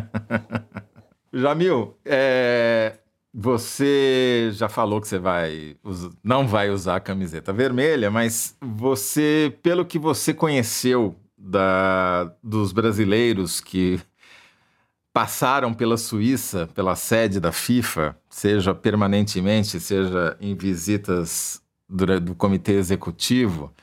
[1.34, 2.94] Jamil, é,
[3.34, 5.76] você já falou que você vai
[6.24, 13.60] não vai usar a camiseta vermelha, mas você, pelo que você conheceu da, dos brasileiros
[13.60, 14.00] que
[15.18, 22.74] passaram pela Suíça, pela sede da FIFA, seja permanentemente, seja em visitas do, do comitê
[22.74, 23.74] executivo,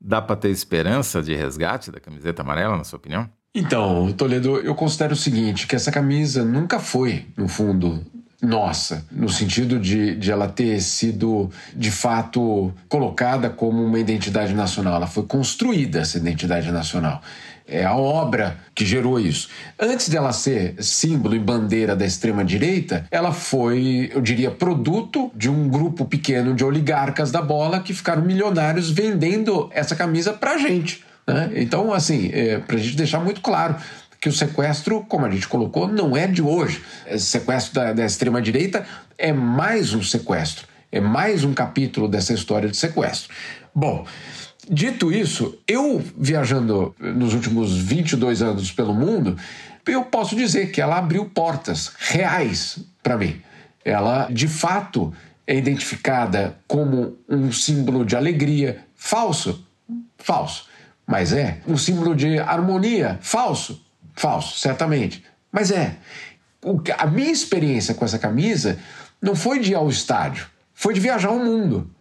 [0.00, 3.30] dá para ter esperança de resgate da camiseta amarela, na sua opinião?
[3.54, 8.04] Então, Toledo, eu considero o seguinte, que essa camisa nunca foi, no fundo,
[8.42, 14.96] nossa, no sentido de, de ela ter sido de fato colocada como uma identidade nacional.
[14.96, 17.22] Ela foi construída, essa identidade nacional.
[17.66, 19.48] É a obra que gerou isso.
[19.80, 25.68] Antes dela ser símbolo e bandeira da extrema-direita, ela foi, eu diria, produto de um
[25.68, 31.02] grupo pequeno de oligarcas da bola que ficaram milionários vendendo essa camisa pra gente.
[31.26, 31.52] Né?
[31.56, 33.76] Então, assim, é, pra gente deixar muito claro
[34.20, 36.82] que o sequestro, como a gente colocou, não é de hoje.
[37.06, 42.68] Esse sequestro da, da extrema-direita é mais um sequestro, é mais um capítulo dessa história
[42.68, 43.34] de sequestro.
[43.74, 44.06] Bom,
[44.68, 49.36] Dito isso, eu viajando nos últimos 22 anos pelo mundo,
[49.86, 53.40] eu posso dizer que ela abriu portas reais para mim.
[53.84, 55.12] Ela, de fato,
[55.46, 59.66] é identificada como um símbolo de alegria, falso,
[60.16, 60.68] falso,
[61.06, 65.22] mas é um símbolo de harmonia, falso, falso, certamente,
[65.52, 65.96] mas é.
[66.96, 68.78] A minha experiência com essa camisa
[69.20, 71.93] não foi de ir ao estádio, foi de viajar o mundo.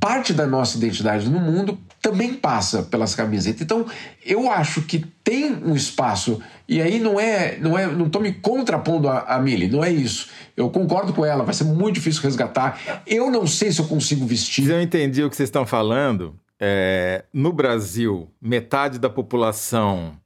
[0.00, 3.60] Parte da nossa identidade no mundo também passa pelas camisetas.
[3.60, 3.86] Então,
[4.24, 8.32] eu acho que tem um espaço, e aí não é, não é, não estou me
[8.32, 10.28] contrapondo a, a Mili, não é isso.
[10.56, 13.02] Eu concordo com ela, vai ser muito difícil resgatar.
[13.06, 14.68] Eu não sei se eu consigo vestir.
[14.68, 20.16] Eu entendi o que vocês estão falando, é, no Brasil, metade da população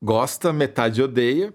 [0.00, 1.52] gosta, metade odeia,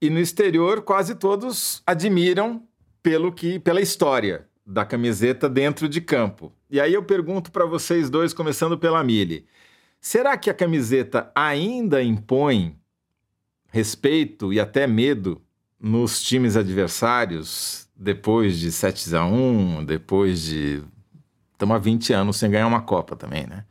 [0.00, 2.62] e no exterior quase todos admiram
[3.02, 6.52] pelo que, pela história da camiseta dentro de campo.
[6.70, 9.44] E aí eu pergunto para vocês dois, começando pela Mili:
[10.00, 12.78] será que a camiseta ainda impõe
[13.68, 15.42] respeito e até medo
[15.78, 20.82] nos times adversários depois de 7 a 1, depois de
[21.52, 23.64] estamos há 20 anos sem ganhar uma Copa também, né?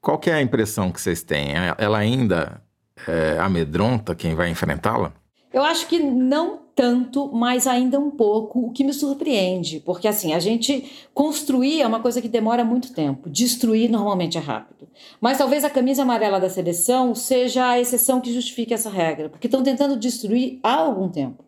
[0.00, 1.52] Qual que é a impressão que vocês têm?
[1.78, 2.62] Ela ainda
[3.06, 5.12] é, amedronta quem vai enfrentá-la?
[5.52, 10.32] Eu acho que não tanto, mas ainda um pouco, o que me surpreende, porque assim,
[10.32, 14.88] a gente construir é uma coisa que demora muito tempo, destruir normalmente é rápido.
[15.20, 19.46] Mas talvez a camisa amarela da seleção seja a exceção que justifique essa regra, porque
[19.46, 21.44] estão tentando destruir há algum tempo.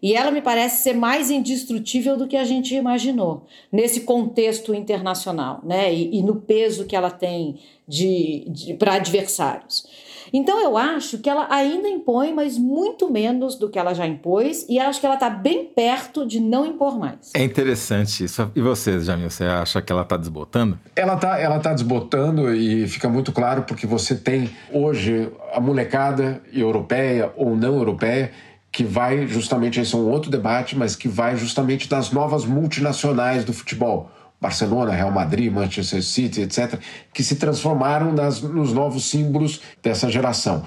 [0.00, 5.60] E ela me parece ser mais indestrutível do que a gente imaginou, nesse contexto internacional,
[5.64, 5.92] né?
[5.92, 9.86] E, e no peso que ela tem de, de para adversários.
[10.32, 14.66] Então eu acho que ela ainda impõe, mas muito menos do que ela já impôs,
[14.68, 17.32] e acho que ela está bem perto de não impor mais.
[17.34, 18.50] É interessante isso.
[18.54, 20.78] E você, Jamil, você acha que ela está desbotando?
[20.94, 26.42] Ela está ela tá desbotando e fica muito claro porque você tem hoje a molecada
[26.52, 28.30] europeia ou não europeia
[28.70, 33.44] que vai justamente, esse é um outro debate, mas que vai justamente das novas multinacionais
[33.44, 34.10] do futebol
[34.40, 36.80] Barcelona, Real Madrid, Manchester City, etc.,
[37.12, 40.64] que se transformaram nas, nos novos símbolos dessa geração.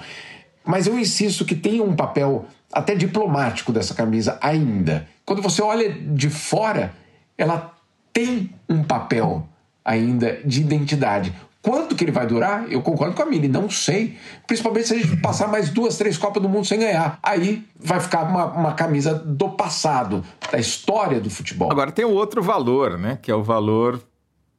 [0.64, 5.06] Mas eu insisto que tem um papel até diplomático dessa camisa ainda.
[5.24, 6.92] Quando você olha de fora,
[7.36, 7.74] ela
[8.12, 9.46] tem um papel
[9.84, 11.34] ainda de identidade.
[11.62, 12.70] Quanto que ele vai durar?
[12.70, 14.18] Eu concordo com a Mili, não sei.
[14.48, 17.20] Principalmente se a gente passar mais duas, três Copas do Mundo sem ganhar.
[17.22, 21.70] Aí vai ficar uma, uma camisa do passado, da história do futebol.
[21.70, 23.16] Agora tem o outro valor, né?
[23.22, 24.02] Que é o valor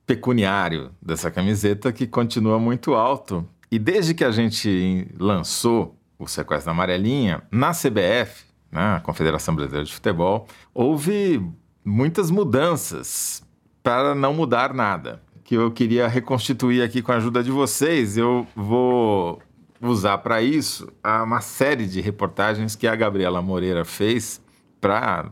[0.07, 3.45] pecuniário dessa camiseta, que continua muito alto.
[3.69, 9.53] E desde que a gente lançou o sequestro da amarelinha, na CBF, né, a Confederação
[9.53, 11.45] Brasileira de Futebol, houve
[11.83, 13.43] muitas mudanças
[13.81, 15.21] para não mudar nada
[15.53, 18.17] que eu queria reconstituir aqui com a ajuda de vocês.
[18.17, 19.39] Eu vou
[19.79, 24.41] usar para isso uma série de reportagens que a Gabriela Moreira fez
[24.82, 25.32] para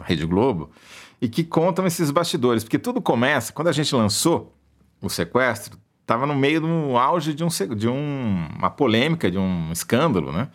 [0.00, 0.70] a Rede Globo
[1.22, 4.52] e que contam esses bastidores, porque tudo começa quando a gente lançou
[5.00, 5.78] o sequestro.
[6.00, 10.48] estava no meio do auge de, um, de um, uma polêmica, de um escândalo, né?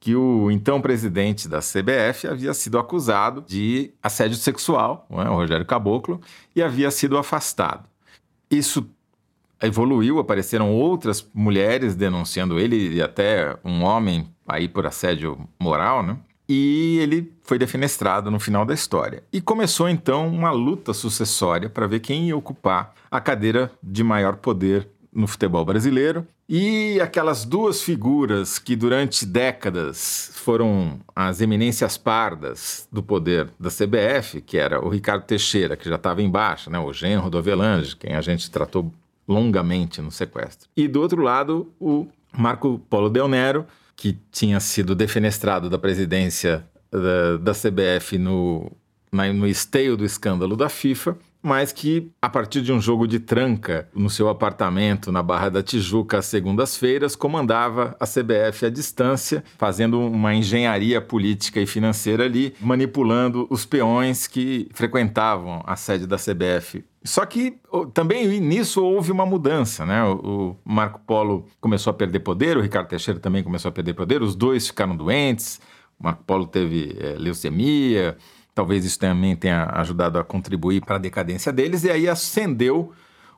[0.00, 5.66] Que o então presidente da CBF havia sido acusado de assédio sexual, né, o Rogério
[5.66, 6.18] Caboclo,
[6.56, 7.91] e havia sido afastado.
[8.52, 8.86] Isso
[9.62, 16.18] evoluiu, apareceram outras mulheres denunciando ele e até um homem aí por assédio moral, né?
[16.48, 19.22] E ele foi defenestrado no final da história.
[19.32, 24.36] E começou então uma luta sucessória para ver quem ia ocupar a cadeira de maior
[24.36, 26.26] poder no futebol brasileiro.
[26.48, 34.40] E aquelas duas figuras que durante décadas foram as eminências pardas do poder da CBF,
[34.40, 38.14] que era o Ricardo Teixeira, que já estava embaixo, né, o genro do Avelange, quem
[38.14, 38.92] a gente tratou
[39.26, 40.68] longamente no sequestro.
[40.76, 46.66] E do outro lado, o Marco Polo Del Nero, que tinha sido defenestrado da presidência
[46.90, 48.70] da, da CBF no,
[49.10, 53.18] na, no esteio do escândalo da FIFA, mas que, a partir de um jogo de
[53.18, 59.42] tranca no seu apartamento na Barra da Tijuca às segundas-feiras, comandava a CBF à distância,
[59.58, 66.16] fazendo uma engenharia política e financeira ali, manipulando os peões que frequentavam a sede da
[66.16, 67.58] CBF só que
[67.92, 70.04] também nisso houve uma mudança, né?
[70.04, 74.22] O, Marco Polo começou a perder poder, o Ricardo Teixeira também começou a perder poder,
[74.22, 75.60] os dois ficaram doentes,
[75.98, 78.16] o Marco Polo teve é, leucemia,
[78.54, 82.92] talvez isso também tenha ajudado a contribuir para a decadência deles, e aí ascendeu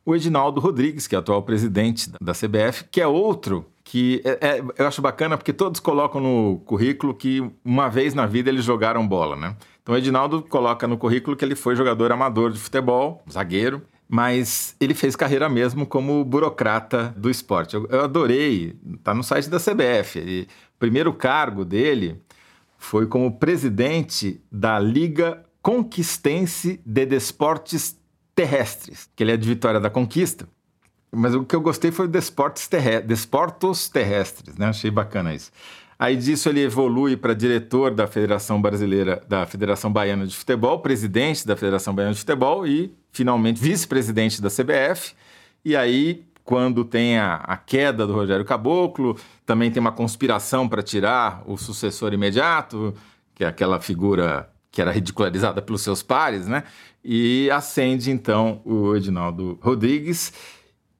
[0.05, 4.65] o Edinaldo Rodrigues, que é atual presidente da CBF, que é outro que é, é,
[4.79, 9.07] eu acho bacana porque todos colocam no currículo que uma vez na vida eles jogaram
[9.07, 9.55] bola, né?
[9.83, 14.75] Então o Edinaldo coloca no currículo que ele foi jogador amador de futebol, zagueiro, mas
[14.81, 17.75] ele fez carreira mesmo como burocrata do esporte.
[17.75, 20.49] Eu, eu adorei, tá no site da CBF.
[20.75, 22.23] O primeiro cargo dele
[22.85, 27.99] foi como presidente da Liga Conquistense de Desportes
[28.35, 30.47] Terrestres, que ele é de Vitória da Conquista.
[31.11, 32.68] Mas o que eu gostei foi o Desportos,
[33.89, 34.66] Terrestres, né?
[34.66, 35.51] Achei bacana isso.
[35.99, 41.47] Aí disso ele evolui para diretor da Federação Brasileira, da Federação Baiana de Futebol, presidente
[41.47, 45.14] da Federação Baiana de Futebol e, finalmente, vice-presidente da CBF.
[45.64, 50.83] E aí, quando tem a, a, queda do Rogério Caboclo, também tem uma conspiração para
[50.83, 52.95] tirar o sucessor imediato,
[53.35, 56.65] que é aquela figura que era ridicularizada pelos seus pares, né?
[57.03, 60.33] E acende então o Edinaldo Rodrigues,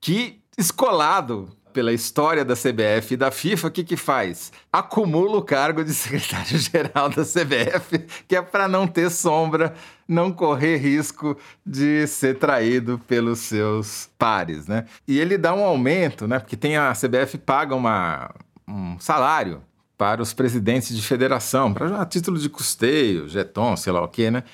[0.01, 4.53] que escolado pela história da CBF e da FIFA, o que, que faz?
[4.73, 7.99] Acumula o cargo de secretário-geral da CBF,
[8.29, 9.75] que é para não ter sombra,
[10.09, 14.87] não correr risco de ser traído pelos seus pares, né?
[15.07, 16.39] E ele dá um aumento, né?
[16.39, 18.31] Porque tem a CBF paga uma,
[18.69, 19.61] um salário
[19.99, 24.45] para os presidentes de federação, para título de custeio, jeton, sei lá o quê, né?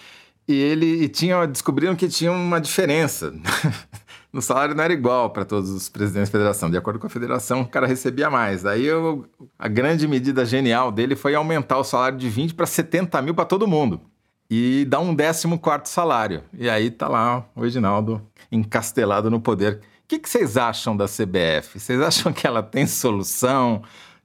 [0.48, 3.32] E ele e tinha descobriram que tinha uma diferença
[4.32, 6.70] no salário não era igual para todos os presidentes da federação.
[6.70, 8.64] De acordo com a federação, o cara recebia mais.
[8.64, 9.26] Aí eu,
[9.58, 13.44] a grande medida genial dele foi aumentar o salário de 20 para 70 mil para
[13.44, 14.00] todo mundo.
[14.48, 16.42] E dar um 14 salário.
[16.52, 18.20] E aí tá lá o Reginaldo
[18.50, 19.80] encastelado no poder.
[20.04, 21.78] O que, que vocês acham da CBF?
[21.78, 23.82] Vocês acham que ela tem solução?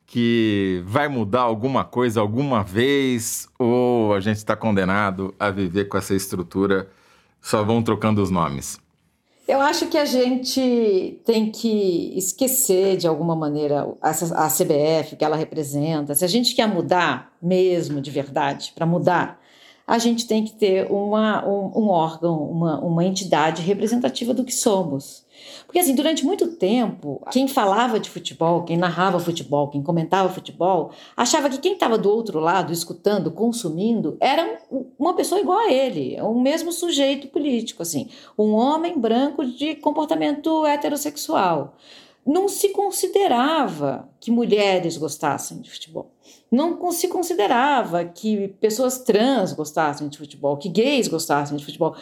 [0.07, 3.47] Que vai mudar alguma coisa alguma vez?
[3.57, 6.89] Ou a gente está condenado a viver com essa estrutura?
[7.41, 8.79] Só vão trocando os nomes.
[9.47, 15.35] Eu acho que a gente tem que esquecer, de alguma maneira, a CBF, que ela
[15.35, 16.15] representa.
[16.15, 19.39] Se a gente quer mudar mesmo, de verdade, para mudar,
[19.85, 24.53] a gente tem que ter uma, um, um órgão, uma, uma entidade representativa do que
[24.53, 25.24] somos.
[25.76, 30.91] Porque, assim, durante muito tempo, quem falava de futebol, quem narrava futebol, quem comentava futebol,
[31.17, 34.57] achava que quem estava do outro lado, escutando, consumindo, era
[34.97, 38.07] uma pessoa igual a ele, um mesmo sujeito político, assim,
[38.38, 41.76] um homem branco de comportamento heterossexual.
[42.26, 46.09] Não se considerava que mulheres gostassem de futebol.
[46.49, 51.95] Não se considerava que pessoas trans gostassem de futebol, que gays gostassem de futebol.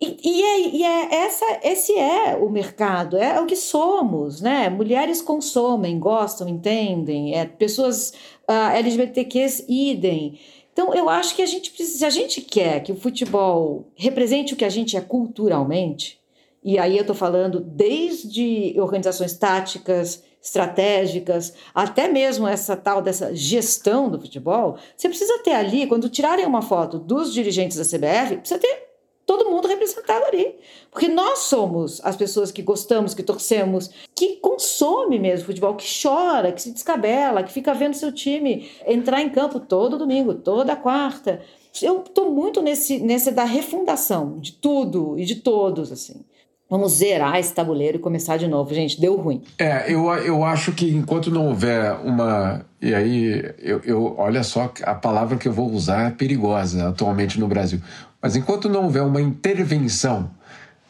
[0.00, 4.68] E, e, é, e é essa, esse é o mercado, é o que somos, né?
[4.68, 8.14] Mulheres consomem, gostam, entendem, é, pessoas uh,
[8.48, 10.38] ah, LGBTQs idem.
[10.72, 14.52] Então, eu acho que a gente precisa, se a gente quer que o futebol represente
[14.52, 16.20] o que a gente é culturalmente,
[16.62, 24.10] e aí eu estou falando desde organizações táticas, estratégicas, até mesmo essa tal dessa gestão
[24.10, 28.58] do futebol, você precisa ter ali, quando tirarem uma foto dos dirigentes da CBF, precisa
[28.58, 28.93] ter
[29.26, 30.54] todo mundo representado ali.
[30.90, 36.52] Porque nós somos as pessoas que gostamos, que torcemos, que consome mesmo futebol, que chora,
[36.52, 41.40] que se descabela, que fica vendo seu time entrar em campo todo domingo, toda quarta.
[41.82, 46.24] Eu estou muito nesse, nesse da refundação de tudo e de todos, assim.
[46.68, 48.74] Vamos zerar esse tabuleiro e começar de novo.
[48.74, 49.42] Gente, deu ruim.
[49.58, 52.64] É, eu, eu acho que enquanto não houver uma.
[52.80, 57.38] E aí, eu, eu olha só, a palavra que eu vou usar é perigosa atualmente
[57.38, 57.80] no Brasil.
[58.24, 60.30] Mas enquanto não houver uma intervenção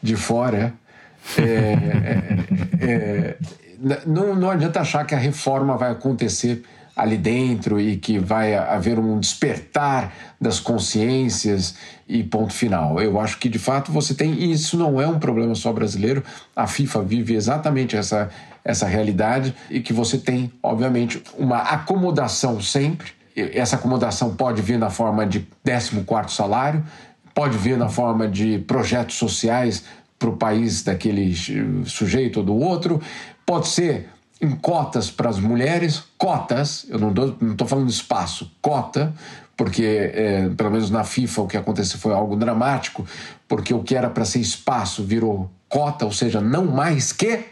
[0.01, 0.73] de fora,
[1.37, 1.41] é,
[2.79, 3.37] é, é,
[4.05, 6.63] não, não adianta achar que a reforma vai acontecer
[6.95, 11.75] ali dentro e que vai haver um despertar das consciências
[12.07, 13.01] e ponto final.
[13.01, 16.23] Eu acho que de fato você tem, e isso não é um problema só brasileiro,
[16.55, 18.29] a FIFA vive exatamente essa,
[18.63, 23.11] essa realidade e que você tem, obviamente, uma acomodação sempre.
[23.35, 26.81] Essa acomodação pode vir na forma de 14 salário,
[27.35, 29.83] pode vir na forma de projetos sociais
[30.17, 31.35] para o país daquele
[31.85, 33.01] sujeito ou do outro,
[33.45, 34.09] pode ser
[34.41, 37.13] em cotas para as mulheres, cotas, eu não
[37.51, 39.13] estou falando espaço, cota,
[39.57, 39.83] porque
[40.13, 43.05] é, pelo menos na FIFA o que aconteceu foi algo dramático,
[43.47, 47.45] porque o que era para ser espaço virou cota, ou seja, não mais que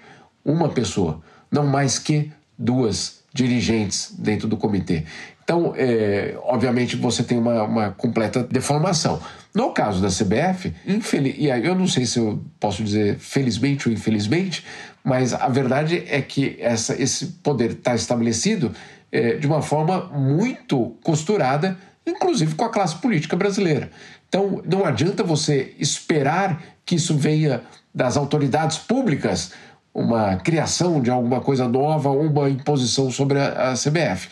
[0.44, 1.22] uma pessoa,
[1.52, 5.06] não mais que duas dirigentes dentro do comitê.
[5.44, 9.20] Então, é, obviamente, você tem uma, uma, completa deformação.
[9.54, 13.88] No caso da CBF, infeliz, e aí eu não sei se eu posso dizer felizmente
[13.88, 14.66] ou infelizmente,
[15.04, 18.72] mas a verdade é que essa, esse poder está estabelecido
[19.12, 21.78] é, de uma forma muito costurada,
[22.08, 23.92] inclusive com a classe política brasileira.
[24.28, 27.62] Então, não adianta você esperar que isso venha
[27.94, 29.52] das autoridades públicas,
[29.94, 34.28] uma criação de alguma coisa nova ou uma imposição sobre a, a CBF.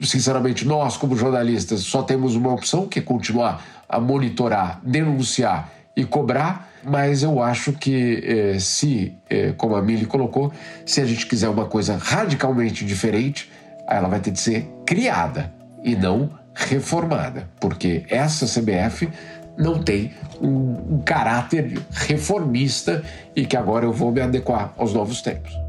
[0.00, 6.04] Sinceramente, nós, como jornalistas, só temos uma opção, que é continuar a monitorar, denunciar e
[6.04, 10.52] cobrar mas eu acho que eh, se, eh, como a Mili colocou,
[10.84, 13.50] se a gente quiser uma coisa radicalmente diferente,
[13.88, 19.08] ela vai ter de ser criada e não reformada, porque essa CBF
[19.56, 23.02] não tem um, um caráter reformista
[23.34, 25.63] e que agora eu vou me adequar aos novos tempos.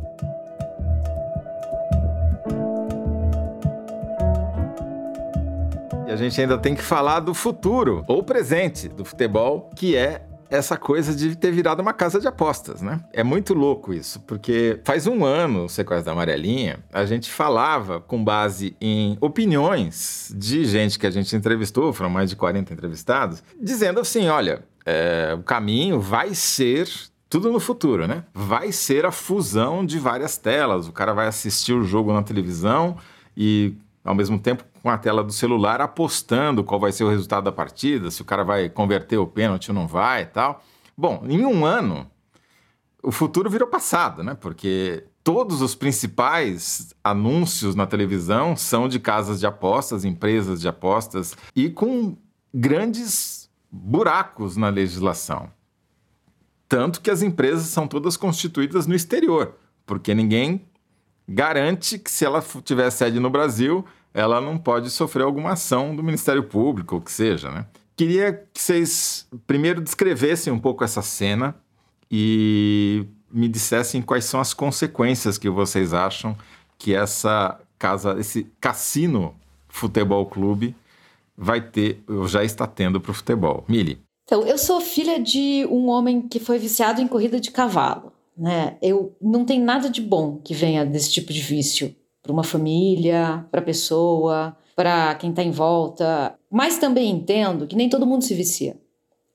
[6.15, 10.77] A gente ainda tem que falar do futuro ou presente do futebol, que é essa
[10.77, 13.03] coisa de ter virado uma casa de apostas, né?
[13.11, 17.99] É muito louco isso, porque faz um ano, o sequestro da Amarelinha, a gente falava
[17.99, 23.43] com base em opiniões de gente que a gente entrevistou, foram mais de 40 entrevistados,
[23.61, 26.87] dizendo assim: olha, é, o caminho vai ser
[27.27, 28.23] tudo no futuro, né?
[28.33, 30.87] Vai ser a fusão de várias telas.
[30.87, 32.95] O cara vai assistir o jogo na televisão
[33.35, 33.73] e,
[34.05, 37.51] ao mesmo tempo, com a tela do celular apostando qual vai ser o resultado da
[37.51, 40.63] partida, se o cara vai converter o pênalti ou não vai e tal.
[40.95, 42.07] Bom, em um ano,
[43.01, 44.35] o futuro virou passado, né?
[44.35, 51.35] Porque todos os principais anúncios na televisão são de casas de apostas, empresas de apostas
[51.55, 52.15] e com
[52.53, 55.49] grandes buracos na legislação.
[56.69, 60.61] Tanto que as empresas são todas constituídas no exterior, porque ninguém
[61.27, 63.83] garante que se ela tiver sede no Brasil,
[64.15, 67.65] ela não pode sofrer alguma ação do Ministério Público, ou que seja, né?
[67.97, 71.53] Queria que vocês primeiro descrevessem um pouco essa cena
[72.09, 76.35] e me dissessem quais são as consequências que vocês acham
[76.77, 79.35] que essa casa, esse cassino
[79.67, 80.73] futebol clube
[81.37, 83.65] vai ter, já está tendo para o futebol.
[83.67, 83.99] Mili.
[84.23, 88.13] Então, eu sou filha de um homem que foi viciado em corrida de cavalo.
[88.37, 88.77] Né?
[88.81, 91.93] Eu não tem nada de bom que venha desse tipo de vício
[92.25, 96.35] para uma família, para a pessoa, para quem está em volta.
[96.49, 98.77] Mas também entendo que nem todo mundo se vicia.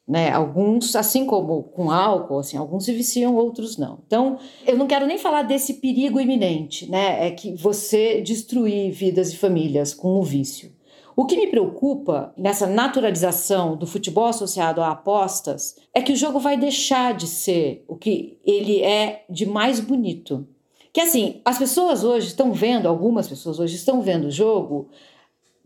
[0.09, 0.32] Né?
[0.32, 4.01] Alguns, assim como com álcool, assim, alguns se viciam, outros não.
[4.05, 7.28] Então, eu não quero nem falar desse perigo iminente, né?
[7.28, 10.72] É que você destruir vidas e famílias com o vício.
[11.14, 16.41] O que me preocupa nessa naturalização do futebol associado a apostas é que o jogo
[16.41, 20.45] vai deixar de ser o que ele é de mais bonito.
[20.93, 24.88] Que assim, as pessoas hoje estão vendo, algumas pessoas hoje estão vendo o jogo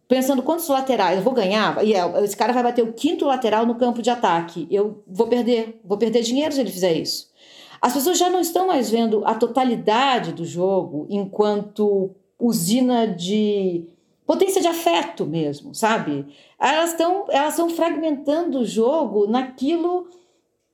[0.06, 1.84] pensando quantos laterais eu vou ganhar.
[1.84, 4.66] E é, esse cara vai bater o quinto lateral no campo de ataque.
[4.70, 7.32] Eu vou perder, vou perder dinheiro se ele fizer isso.
[7.80, 13.84] As pessoas já não estão mais vendo a totalidade do jogo enquanto usina de
[14.26, 16.26] potência de afeto mesmo, sabe?
[16.58, 20.08] Elas estão elas estão fragmentando o jogo naquilo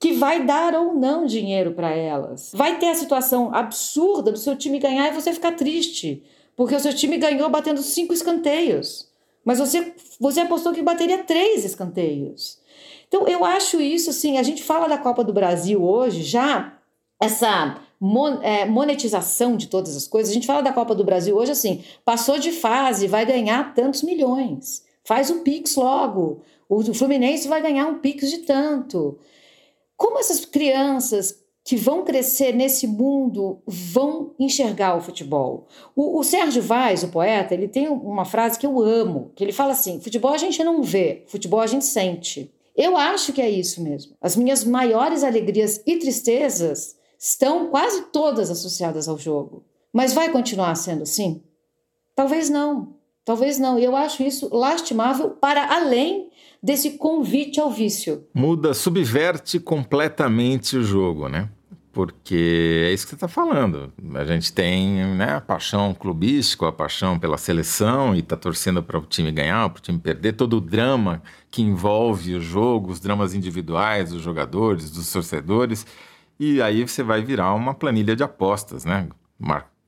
[0.01, 2.51] que vai dar ou não dinheiro para elas.
[2.55, 6.25] Vai ter a situação absurda do seu time ganhar e você ficar triste,
[6.57, 9.11] porque o seu time ganhou batendo cinco escanteios,
[9.45, 12.59] mas você, você apostou que bateria três escanteios.
[13.07, 14.39] Então, eu acho isso assim.
[14.39, 16.79] A gente fala da Copa do Brasil hoje, já
[17.21, 17.77] essa
[18.43, 20.31] é, monetização de todas as coisas.
[20.31, 24.03] A gente fala da Copa do Brasil hoje assim: passou de fase, vai ganhar tantos
[24.03, 24.85] milhões.
[25.05, 26.41] Faz o Pix logo.
[26.69, 29.19] O Fluminense vai ganhar um Pix de tanto.
[30.01, 35.69] Como essas crianças que vão crescer nesse mundo vão enxergar o futebol.
[35.95, 39.53] O, o, Sérgio Vaz, o poeta, ele tem uma frase que eu amo, que ele
[39.53, 42.51] fala assim: futebol a gente não vê, futebol a gente sente.
[42.75, 44.17] Eu acho que é isso mesmo.
[44.23, 49.67] As minhas maiores alegrias e tristezas estão quase todas associadas ao jogo.
[49.93, 51.43] Mas vai continuar sendo assim?
[52.17, 52.95] Talvez não.
[53.23, 53.79] Talvez não.
[53.79, 56.30] E eu acho isso lastimável para além
[56.63, 58.25] desse convite ao vício.
[58.35, 61.49] Muda, subverte completamente o jogo, né?
[61.93, 63.93] Porque é isso que você está falando.
[64.15, 68.97] A gente tem né, a paixão clubística, a paixão pela seleção e está torcendo para
[68.97, 73.01] o time ganhar, para o time perder, todo o drama que envolve o jogo, os
[73.01, 75.85] dramas individuais dos jogadores, dos torcedores.
[76.39, 79.09] E aí você vai virar uma planilha de apostas, né?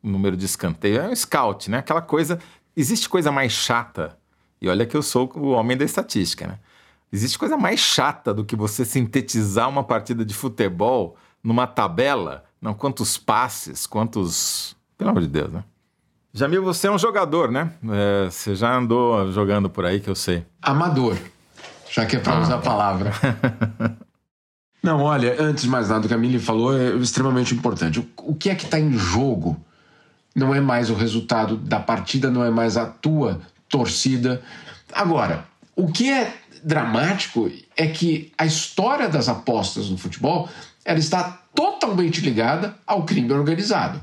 [0.03, 1.79] O número de escanteio é um scout, né?
[1.79, 2.39] Aquela coisa.
[2.77, 4.19] Existe coisa mais chata
[4.63, 6.59] e olha que eu sou o homem da estatística, né?
[7.13, 12.45] Existe coisa mais chata do que você sintetizar uma partida de futebol numa tabela?
[12.61, 14.77] Não, quantos passes, quantos.
[14.97, 15.65] Pelo amor de Deus, né?
[16.33, 17.73] Jamil, você é um jogador, né?
[17.91, 20.47] É, você já andou jogando por aí, que eu sei.
[20.63, 21.19] Amador,
[21.91, 22.41] já que é para ah.
[22.41, 23.13] usar a palavra.
[24.83, 28.01] Não, olha, antes de mais nada, o que a Mili falou é extremamente importante.
[28.01, 29.61] O, o que é que está em jogo
[30.35, 33.41] não é mais o resultado da partida, não é mais a tua
[33.73, 34.43] torcida.
[34.93, 40.49] Agora, o que é dramático é que a história das apostas no futebol
[40.85, 44.01] ela está totalmente ligada ao crime organizado.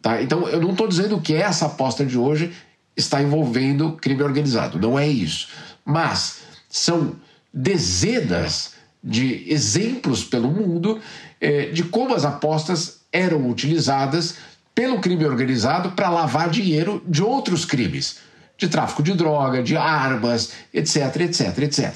[0.00, 0.22] Tá?
[0.22, 2.52] Então, eu não estou dizendo que essa aposta de hoje
[2.96, 5.48] está envolvendo crime organizado, não é isso.
[5.84, 6.38] Mas
[6.68, 7.16] são
[7.52, 8.74] dezenas
[9.04, 11.00] de exemplos pelo mundo
[11.40, 14.36] eh, de como as apostas eram utilizadas
[14.74, 18.25] pelo crime organizado para lavar dinheiro de outros crimes
[18.58, 21.94] de tráfico de droga, de armas, etc, etc, etc.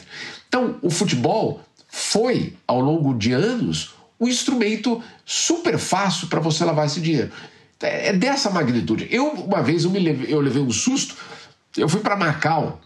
[0.48, 6.86] Então, o futebol foi, ao longo de anos, um instrumento super fácil para você lavar
[6.86, 7.30] esse dinheiro.
[7.80, 9.08] É dessa magnitude.
[9.10, 11.16] Eu, uma vez, eu, me levei, eu levei um susto,
[11.76, 12.80] eu fui para Macau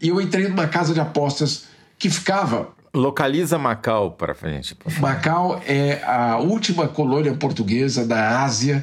[0.00, 1.64] e eu entrei numa casa de apostas
[1.98, 4.74] que ficava Localiza Macau para frente.
[4.98, 8.82] Macau é a última colônia portuguesa da Ásia.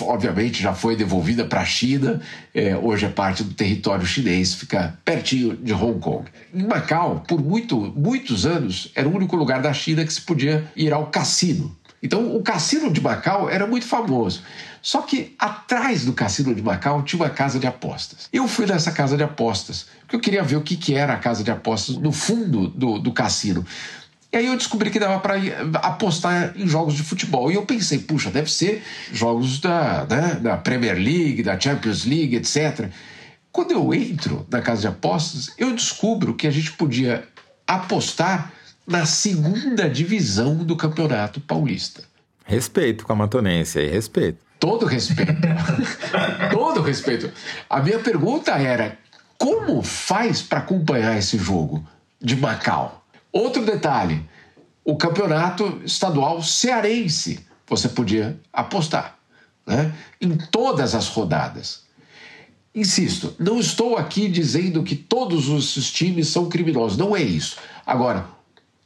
[0.00, 2.20] Obviamente já foi devolvida para a China.
[2.52, 6.24] É, hoje é parte do território chinês, fica pertinho de Hong Kong.
[6.52, 10.64] Em Macau, por muito, muitos anos, era o único lugar da China que se podia
[10.74, 11.76] ir ao cassino.
[12.02, 14.42] Então, o cassino de Macau era muito famoso.
[14.82, 18.28] Só que atrás do cassino de Macau tinha uma casa de apostas.
[18.32, 21.18] Eu fui nessa casa de apostas, porque eu queria ver o que, que era a
[21.18, 23.64] casa de apostas no fundo do, do cassino.
[24.32, 25.34] E aí eu descobri que dava para
[25.74, 27.52] apostar em jogos de futebol.
[27.52, 32.34] E eu pensei, puxa, deve ser jogos da, né, da Premier League, da Champions League,
[32.34, 32.90] etc.
[33.52, 37.28] Quando eu entro na casa de apostas, eu descubro que a gente podia
[37.66, 38.50] apostar
[38.86, 42.02] na segunda divisão do Campeonato Paulista.
[42.44, 44.38] Respeito com a matonense aí, respeito.
[44.62, 45.32] Todo respeito.
[46.52, 47.32] Todo respeito.
[47.68, 48.96] A minha pergunta era:
[49.36, 51.84] como faz para acompanhar esse jogo
[52.20, 53.04] de Macau?
[53.32, 54.24] Outro detalhe:
[54.84, 59.18] o campeonato estadual cearense você podia apostar
[59.66, 59.92] né?
[60.20, 61.82] em todas as rodadas.
[62.72, 67.56] Insisto, não estou aqui dizendo que todos os times são criminosos, não é isso.
[67.84, 68.26] Agora,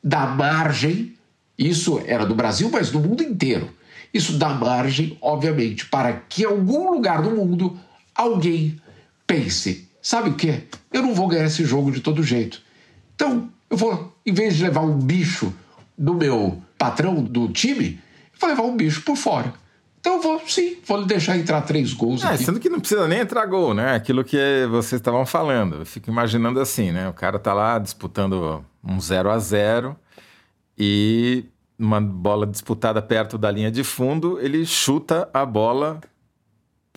[0.02, 1.14] dá margem,
[1.58, 3.70] isso era do Brasil, mas do mundo inteiro.
[4.12, 7.78] Isso dá margem, obviamente, para que em algum lugar do mundo
[8.14, 8.80] alguém
[9.26, 10.62] pense: sabe o que?
[10.92, 12.62] Eu não vou ganhar esse jogo de todo jeito.
[13.14, 15.52] Então, eu vou, em vez de levar um bicho
[15.96, 18.00] do meu patrão do time,
[18.32, 19.52] eu vou levar um bicho por fora.
[20.06, 22.22] Então eu vou, sim, vou deixar entrar três gols.
[22.22, 22.44] É, aqui.
[22.44, 23.96] sendo que não precisa nem entrar gol, né?
[23.96, 24.38] Aquilo que
[24.70, 25.78] vocês estavam falando.
[25.78, 27.08] Eu fico imaginando assim, né?
[27.08, 29.96] O cara tá lá disputando um 0 a 0
[30.78, 31.46] e
[31.78, 36.00] uma bola disputada perto da linha de fundo, ele chuta a bola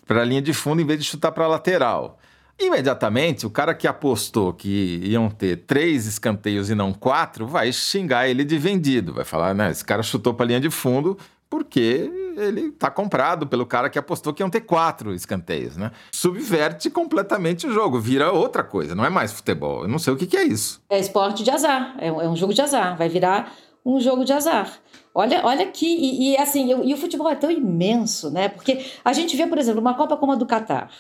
[0.06, 2.18] para a linha de fundo em vez de chutar para a lateral.
[2.60, 8.28] Imediatamente, o cara que apostou que iam ter três escanteios e não quatro vai xingar
[8.28, 9.14] ele de vendido.
[9.14, 9.72] Vai falar, né?
[9.72, 11.18] Esse cara chutou para a linha de fundo
[11.50, 15.92] porque ele está comprado pelo cara que apostou que iam ter quatro escanteios, né?
[16.12, 19.84] Subverte completamente o jogo, vira outra coisa, não é mais futebol.
[19.84, 20.82] Eu não sei o que, que é isso.
[20.90, 22.98] É esporte de azar, é um, é jogo de azar.
[22.98, 23.52] Vai virar
[23.86, 24.80] um jogo de azar.
[25.14, 28.50] Olha, olha aqui, e, e assim, e o futebol é tão imenso, né?
[28.50, 30.92] Porque a gente vê, por exemplo, uma Copa como a do Catar.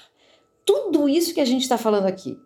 [0.65, 2.37] Tudo isso que a gente está falando aqui.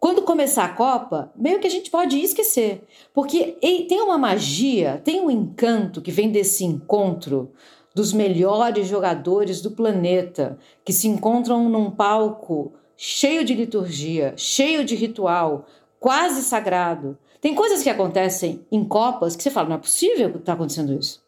[0.00, 2.84] Quando começar a Copa, meio que a gente pode esquecer.
[3.12, 3.56] Porque
[3.88, 7.52] tem uma magia, tem um encanto que vem desse encontro
[7.94, 14.94] dos melhores jogadores do planeta, que se encontram num palco cheio de liturgia, cheio de
[14.94, 15.66] ritual,
[15.98, 20.38] quase sagrado tem coisas que acontecem em Copas que você fala, não é possível que
[20.38, 21.22] está acontecendo isso.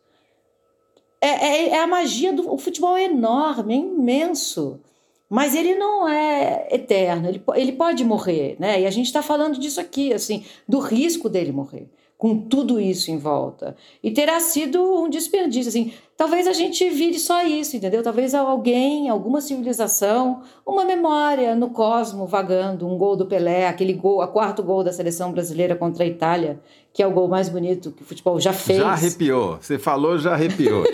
[1.21, 4.81] é, é, é a magia do o futebol é enorme, é imenso.
[5.29, 8.81] Mas ele não é eterno, ele, ele pode morrer, né?
[8.81, 11.89] E a gente está falando disso aqui, assim, do risco dele morrer
[12.21, 13.75] com tudo isso em volta.
[14.05, 15.95] E terá sido um desperdício, assim.
[16.19, 18.03] Talvez a gente vire só isso, entendeu?
[18.03, 24.21] Talvez alguém, alguma civilização, uma memória no cosmo vagando, um gol do Pelé, aquele gol,
[24.21, 26.61] a quarto gol da seleção brasileira contra a Itália,
[26.93, 28.81] que é o gol mais bonito que o futebol já fez.
[28.81, 29.57] Já arrepiou.
[29.59, 30.85] Você falou, já arrepiou.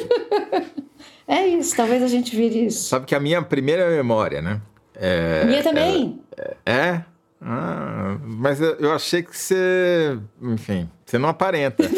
[1.27, 2.89] é isso, talvez a gente vire isso.
[2.89, 4.61] Sabe que a minha primeira memória, né?
[4.95, 6.21] É, minha também.
[6.65, 6.73] É?
[6.73, 7.05] é?
[7.49, 10.19] Ah, mas eu achei que você.
[10.43, 11.85] Enfim, você não aparenta.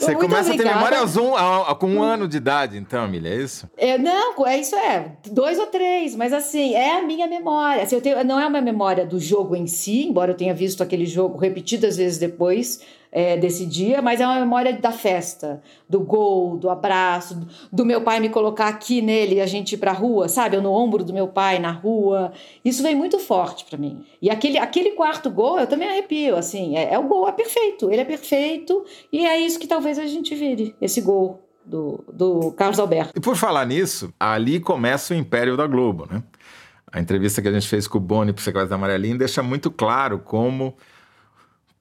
[0.00, 0.70] Você Muito começa obrigada.
[0.70, 1.32] a ter memória zoom
[1.78, 3.68] com um ano de idade, então, Milha, é isso?
[3.76, 7.82] É, não, é isso é, dois ou três, mas assim, é a minha memória.
[7.82, 10.82] Assim, eu tenho, não é uma memória do jogo em si, embora eu tenha visto
[10.82, 12.80] aquele jogo repetidas vezes depois,
[13.12, 17.40] é, desse dia, mas é uma memória da festa, do gol, do abraço,
[17.72, 20.56] do meu pai me colocar aqui nele e a gente ir pra rua, sabe?
[20.56, 22.32] Eu no ombro do meu pai na rua.
[22.64, 24.04] Isso vem muito forte para mim.
[24.22, 26.76] E aquele, aquele quarto gol, eu também arrepio, assim.
[26.76, 27.90] É, é o gol, é perfeito.
[27.90, 32.52] Ele é perfeito e é isso que talvez a gente vire, esse gol do, do
[32.52, 33.12] Carlos Alberto.
[33.16, 36.22] E por falar nisso, ali começa o império da Globo, né?
[36.92, 39.42] A entrevista que a gente fez com o Boni para o Sequestro da Amarelinha deixa
[39.42, 40.76] muito claro como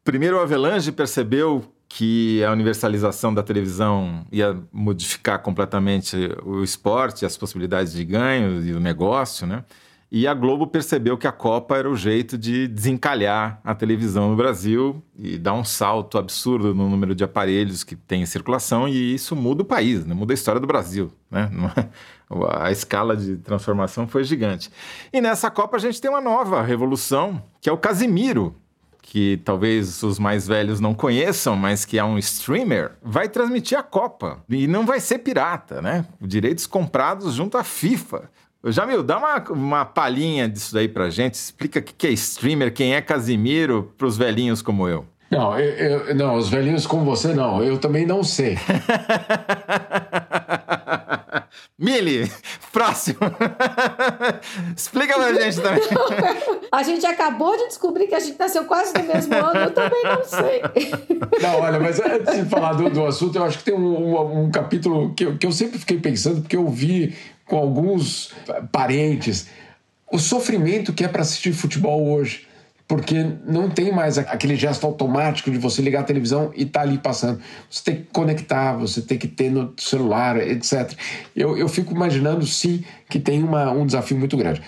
[0.10, 7.38] Primeiro, o Avelange percebeu que a universalização da televisão ia modificar completamente o esporte, as
[7.38, 9.64] possibilidades de ganho e o negócio, né?
[10.12, 14.36] E a Globo percebeu que a Copa era o jeito de desencalhar a televisão no
[14.36, 19.14] Brasil e dar um salto absurdo no número de aparelhos que tem em circulação, e
[19.14, 20.16] isso muda o país, né?
[20.16, 21.12] muda a história do Brasil.
[21.30, 21.49] Né?
[22.60, 24.70] A escala de transformação foi gigante.
[25.12, 28.55] E nessa Copa a gente tem uma nova revolução, que é o Casimiro,
[29.01, 33.82] que talvez os mais velhos não conheçam, mas que é um streamer, vai transmitir a
[33.82, 34.43] Copa.
[34.47, 36.05] E não vai ser pirata, né?
[36.22, 38.30] Direitos comprados junto à FIFA.
[38.66, 41.36] Jamil, dá uma, uma palhinha disso daí pra gente.
[41.36, 45.05] Explica o que é streamer, quem é Casimiro, pros velhinhos como eu.
[45.32, 47.64] Não, eu, eu, não, os velhinhos como você não.
[47.64, 48.57] Eu também não sei.
[51.78, 52.30] Mili,
[52.74, 53.20] próximo.
[54.76, 55.82] Explica pra gente também.
[56.72, 60.03] a gente acabou de descobrir que a gente nasceu quase no mesmo ano, eu também
[60.03, 60.62] não sei.
[61.41, 64.43] Não, olha, mas antes de falar do, do assunto, eu acho que tem um, um,
[64.43, 67.16] um capítulo que eu, que eu sempre fiquei pensando, porque eu vi
[67.50, 68.32] com alguns
[68.72, 69.47] parentes
[70.12, 72.47] o sofrimento que é para assistir futebol hoje
[72.89, 76.97] porque não tem mais aquele gesto automático de você ligar a televisão e tá ali
[76.97, 77.39] passando.
[77.70, 80.93] Você tem que conectar, você tem que ter no celular, etc.
[81.36, 84.64] Eu, eu fico imaginando, sim, que tem uma, um desafio muito grande.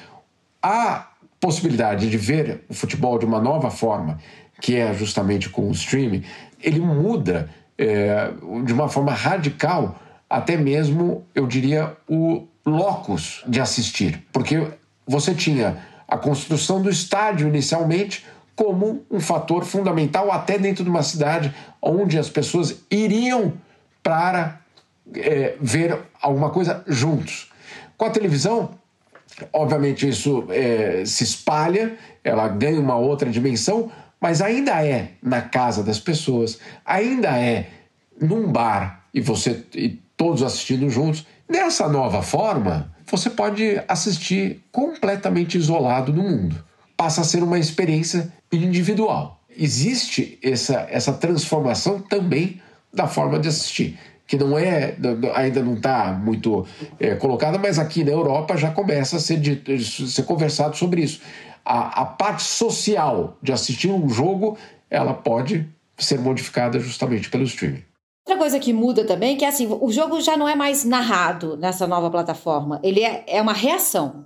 [0.62, 1.10] A
[1.40, 4.20] possibilidade de ver o futebol de uma nova forma,
[4.62, 6.24] que é justamente com o streaming,
[6.62, 8.32] ele muda é,
[8.64, 14.26] de uma forma radical, até mesmo, eu diria, o locus de assistir.
[14.32, 14.68] Porque
[15.07, 21.03] você tinha a construção do estádio inicialmente como um fator fundamental até dentro de uma
[21.03, 23.53] cidade onde as pessoas iriam
[24.03, 24.62] para
[25.16, 27.49] é, ver alguma coisa juntos.
[27.97, 28.72] Com a televisão,
[29.53, 35.84] obviamente isso é, se espalha, ela ganha uma outra dimensão, mas ainda é na casa
[35.84, 37.68] das pessoas, ainda é
[38.20, 41.26] num bar e você e todos assistindo juntos.
[41.52, 46.64] Dessa nova forma, você pode assistir completamente isolado do mundo.
[46.95, 49.38] Passa a ser uma experiência individual.
[49.58, 52.62] Existe essa, essa transformação também
[52.93, 54.95] da forma de assistir, que não é
[55.36, 56.66] ainda não está muito
[56.97, 61.20] é, colocada, mas aqui na Europa já começa a ser, de, ser conversado sobre isso.
[61.66, 64.58] A, a parte social de assistir um jogo
[64.89, 67.84] ela pode ser modificada justamente pelo streaming.
[68.26, 71.57] Outra coisa que muda também, que é assim, o jogo já não é mais narrado
[71.57, 72.80] nessa nova plataforma.
[72.84, 74.26] Ele é, é uma reação.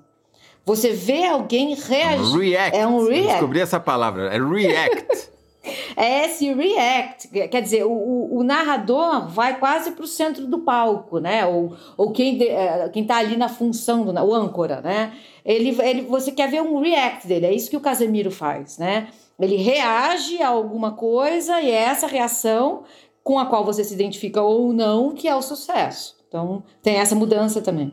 [0.65, 2.37] Você vê alguém reagir.
[2.37, 2.77] React.
[2.77, 3.27] É um react.
[3.27, 4.33] descobri essa palavra.
[4.33, 5.29] É react.
[5.95, 7.29] é esse react.
[7.29, 11.45] Quer dizer, o, o narrador vai quase para o centro do palco, né?
[11.45, 15.13] Ou, ou quem é, quem está ali na função, do, o âncora, né?
[15.45, 17.45] Ele, ele, você quer ver um react dele.
[17.45, 19.07] É isso que o Casemiro faz, né?
[19.39, 22.83] Ele reage a alguma coisa e é essa reação
[23.25, 26.15] com a qual você se identifica ou não, que é o sucesso.
[26.27, 27.91] Então, tem essa mudança também.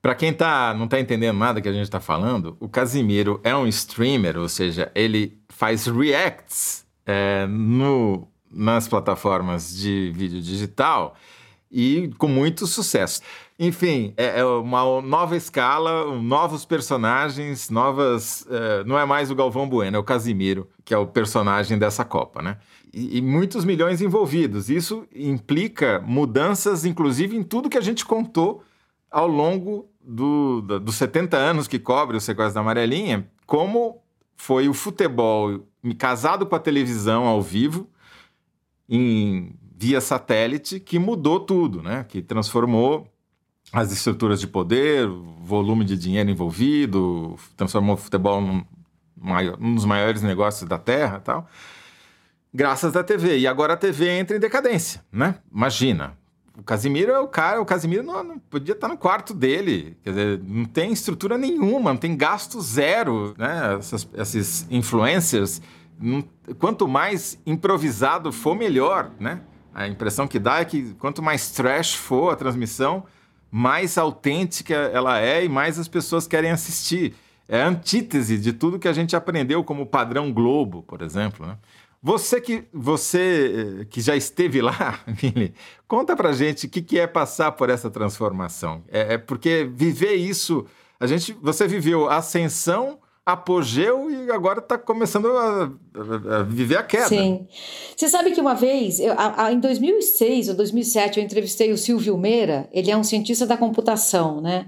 [0.00, 3.54] Para quem tá, não está entendendo nada que a gente está falando, o Casimiro é
[3.54, 11.14] um streamer, ou seja, ele faz reacts é, no, nas plataformas de vídeo digital
[11.70, 13.20] e com muito sucesso.
[13.58, 18.46] Enfim, é, é uma nova escala, novos personagens, novas.
[18.50, 22.04] É, não é mais o Galvão Bueno, é o Casimiro, que é o personagem dessa
[22.04, 22.56] Copa, né?
[22.96, 24.70] E, muitos milhões envolvidos.
[24.70, 28.62] Isso implica mudanças, inclusive, em tudo que a gente contou
[29.10, 34.00] ao longo do, do, dos 70 anos que cobre o sequestro da Amarelinha, como
[34.36, 35.66] foi o futebol
[35.98, 37.88] casado com a televisão ao vivo,
[38.88, 42.04] em via satélite, que mudou tudo, né?
[42.04, 43.08] Que transformou
[43.72, 45.08] as estruturas de poder,
[45.40, 48.64] volume de dinheiro envolvido, transformou o futebol num,
[49.16, 51.48] maior, dos maiores negócios da Terra, tal.
[52.54, 53.38] Graças à TV.
[53.38, 55.34] E agora a TV entra em decadência, né?
[55.52, 56.16] Imagina,
[56.56, 59.96] o Casimiro é o cara, o Casimiro não, não, podia estar no quarto dele.
[60.04, 63.76] Quer dizer, não tem estrutura nenhuma, não tem gasto zero, né?
[63.76, 65.60] Essas, esses influencers,
[66.60, 69.40] quanto mais improvisado for, melhor, né?
[69.74, 73.04] A impressão que dá é que quanto mais trash for a transmissão,
[73.50, 77.16] mais autêntica ela é e mais as pessoas querem assistir.
[77.48, 81.56] É a antítese de tudo que a gente aprendeu como padrão Globo, por exemplo, né?
[82.04, 85.54] Você que, você eh, que já esteve lá, Vini,
[85.88, 88.82] conta pra gente o que, que é passar por essa transformação.
[88.92, 90.66] É, é, porque viver isso,
[91.00, 95.62] a gente, você viveu ascensão, apogeu e agora está começando a,
[95.94, 97.08] a, a, viver a queda.
[97.08, 97.48] Sim.
[97.96, 102.18] Você sabe que uma vez, eu, a, em 2006 ou 2007, eu entrevistei o Silvio
[102.18, 104.66] Meira, ele é um cientista da computação, né?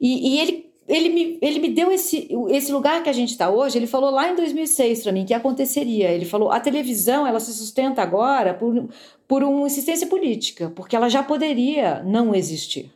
[0.00, 3.48] E, e ele ele me, ele me deu esse, esse lugar que a gente está
[3.48, 3.78] hoje.
[3.78, 6.10] Ele falou lá em 2006 para mim que aconteceria.
[6.10, 8.88] Ele falou: a televisão ela se sustenta agora por,
[9.28, 12.90] por uma insistência política, porque ela já poderia não existir.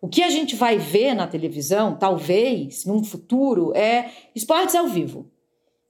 [0.00, 5.26] O que a gente vai ver na televisão, talvez, num futuro, é esportes ao vivo.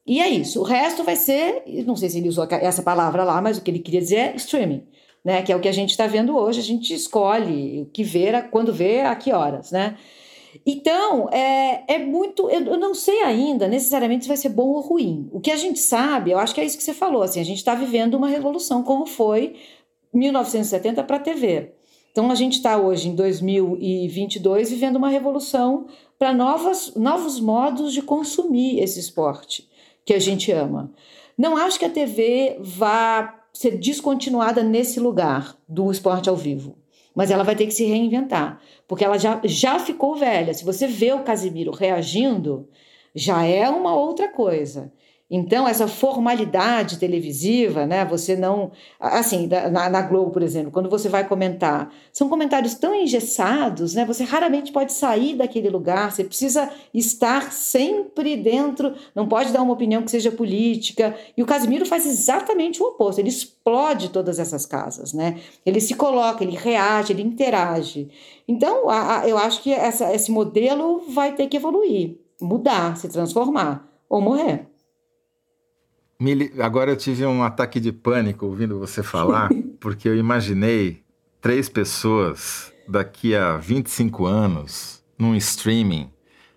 [0.06, 0.60] E é isso.
[0.60, 3.70] O resto vai ser, não sei se ele usou essa palavra lá, mas o que
[3.70, 4.84] ele queria dizer é streaming,
[5.24, 5.42] né?
[5.42, 6.60] Que é o que a gente está vendo hoje.
[6.60, 9.96] A gente escolhe o que ver, quando ver, a que horas, né?
[10.64, 12.48] Então, é, é muito.
[12.48, 15.28] Eu, eu, não sei ainda necessariamente se vai ser bom ou ruim.
[15.32, 17.44] O que a gente sabe, eu acho que é isso que você falou, assim, a
[17.44, 19.56] gente está vivendo uma revolução, como foi
[20.12, 21.72] 1970 para a TV.
[22.12, 25.86] Então, a gente está hoje, em 2022, vivendo uma revolução
[26.18, 29.68] para novos modos de consumir esse esporte
[30.04, 30.92] que a gente ama.
[31.36, 36.76] Não acho que a TV vá ser descontinuada nesse lugar do esporte ao vivo
[37.14, 40.52] mas ela vai ter que se reinventar, porque ela já, já ficou velha.
[40.52, 42.68] Se você vê o Casimiro reagindo,
[43.14, 44.92] já é uma outra coisa.
[45.36, 48.04] Então, essa formalidade televisiva, né?
[48.04, 48.70] Você não.
[49.00, 54.04] Assim, na, na, Globo, por exemplo, quando você vai comentar, são comentários tão engessados, né?
[54.04, 59.72] Você raramente pode sair daquele lugar, você precisa estar sempre dentro, não pode dar uma
[59.72, 61.16] opinião que seja política.
[61.36, 65.40] E o Casimiro faz exatamente o oposto, ele explode todas essas casas, né?
[65.66, 68.08] Ele se coloca, ele reage, ele interage.
[68.46, 73.08] Então, a, a, eu acho que essa, esse modelo vai ter que evoluir, mudar, se
[73.08, 74.72] transformar ou morrer.
[76.60, 79.50] Agora eu tive um ataque de pânico ouvindo você falar,
[79.80, 81.02] porque eu imaginei
[81.40, 86.10] três pessoas daqui a 25 anos num streaming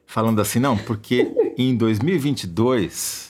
[0.08, 3.27] falando assim, não, porque em 2022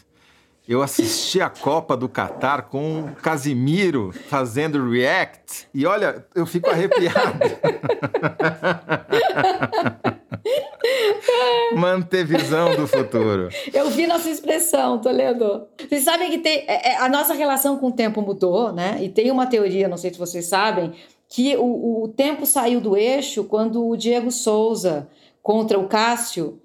[0.68, 6.70] eu assisti a Copa do Catar com o Casimiro fazendo react e olha, eu fico
[6.70, 7.14] arrepiado.
[11.74, 13.48] Manter visão do futuro.
[13.74, 15.68] Eu vi nossa expressão, Toledo.
[15.88, 18.98] Vocês sabem que tem, é, é, a nossa relação com o tempo mudou, né?
[19.02, 20.94] E tem uma teoria, não sei se vocês sabem,
[21.30, 25.08] que o, o tempo saiu do eixo quando o Diego Souza
[25.42, 26.60] contra o Cássio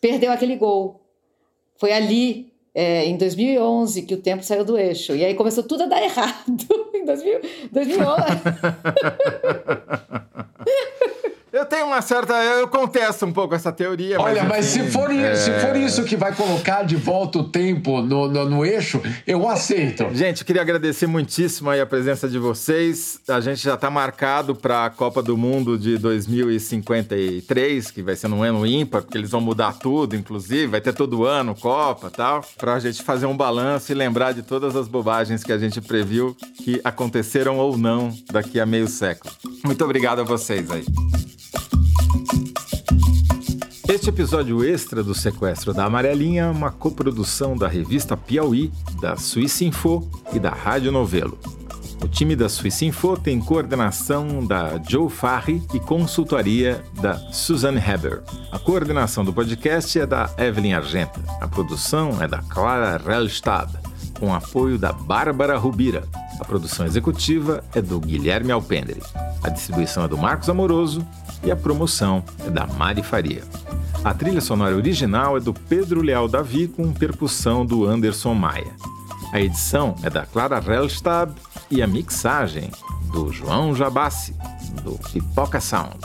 [0.00, 1.00] perdeu aquele gol.
[1.76, 5.14] Foi ali, é, em 2011, que o tempo saiu do eixo.
[5.14, 6.44] E aí começou tudo a dar errado.
[6.94, 7.40] em 2000,
[7.72, 8.22] 2011.
[11.58, 12.34] Eu tenho uma certa.
[12.34, 14.20] Eu contesto um pouco essa teoria.
[14.20, 15.34] Olha, mas, mas se, for, é...
[15.34, 19.48] se for isso que vai colocar de volta o tempo no, no, no, eixo, eu
[19.48, 20.06] aceito.
[20.12, 23.18] Gente, queria agradecer muitíssimo a presença de vocês.
[23.28, 28.28] A gente já está marcado para a Copa do Mundo de 2053, que vai ser
[28.28, 30.68] no ano ímpar, porque eles vão mudar tudo, inclusive.
[30.68, 32.44] Vai ter todo ano Copa tal.
[32.56, 35.80] Para a gente fazer um balanço e lembrar de todas as bobagens que a gente
[35.80, 39.34] previu que aconteceram ou não daqui a meio século.
[39.64, 40.84] Muito obrigado a vocês aí.
[44.08, 49.66] Este episódio extra do Sequestro da Amarelinha é uma coprodução da revista Piauí, da Suíça
[49.66, 51.38] Info e da Rádio Novelo.
[52.02, 58.22] O time da Suíça Info tem coordenação da Joe Farri e consultoria da Susan Heber.
[58.50, 61.20] A coordenação do podcast é da Evelyn Argenta.
[61.38, 63.70] A produção é da Clara Relstad,
[64.18, 66.02] com apoio da Bárbara Rubira.
[66.40, 69.02] A produção executiva é do Guilherme Alpendre.
[69.42, 71.06] A distribuição é do Marcos Amoroso
[71.42, 73.42] e a promoção é da Mari Faria.
[74.04, 78.72] A trilha sonora original é do Pedro Leal Davi com percussão do Anderson Maia.
[79.32, 81.34] A edição é da Clara Rellstab
[81.70, 82.70] e a mixagem
[83.12, 84.34] do João Jabassi,
[84.82, 85.98] do Pipoca Sound.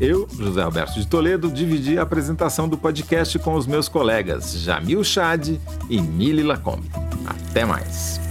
[0.00, 5.04] Eu, José Alberto de Toledo, dividi a apresentação do podcast com os meus colegas Jamil
[5.04, 5.58] Chad
[5.90, 6.90] e Mili Lacombe.
[7.26, 8.29] Até mais!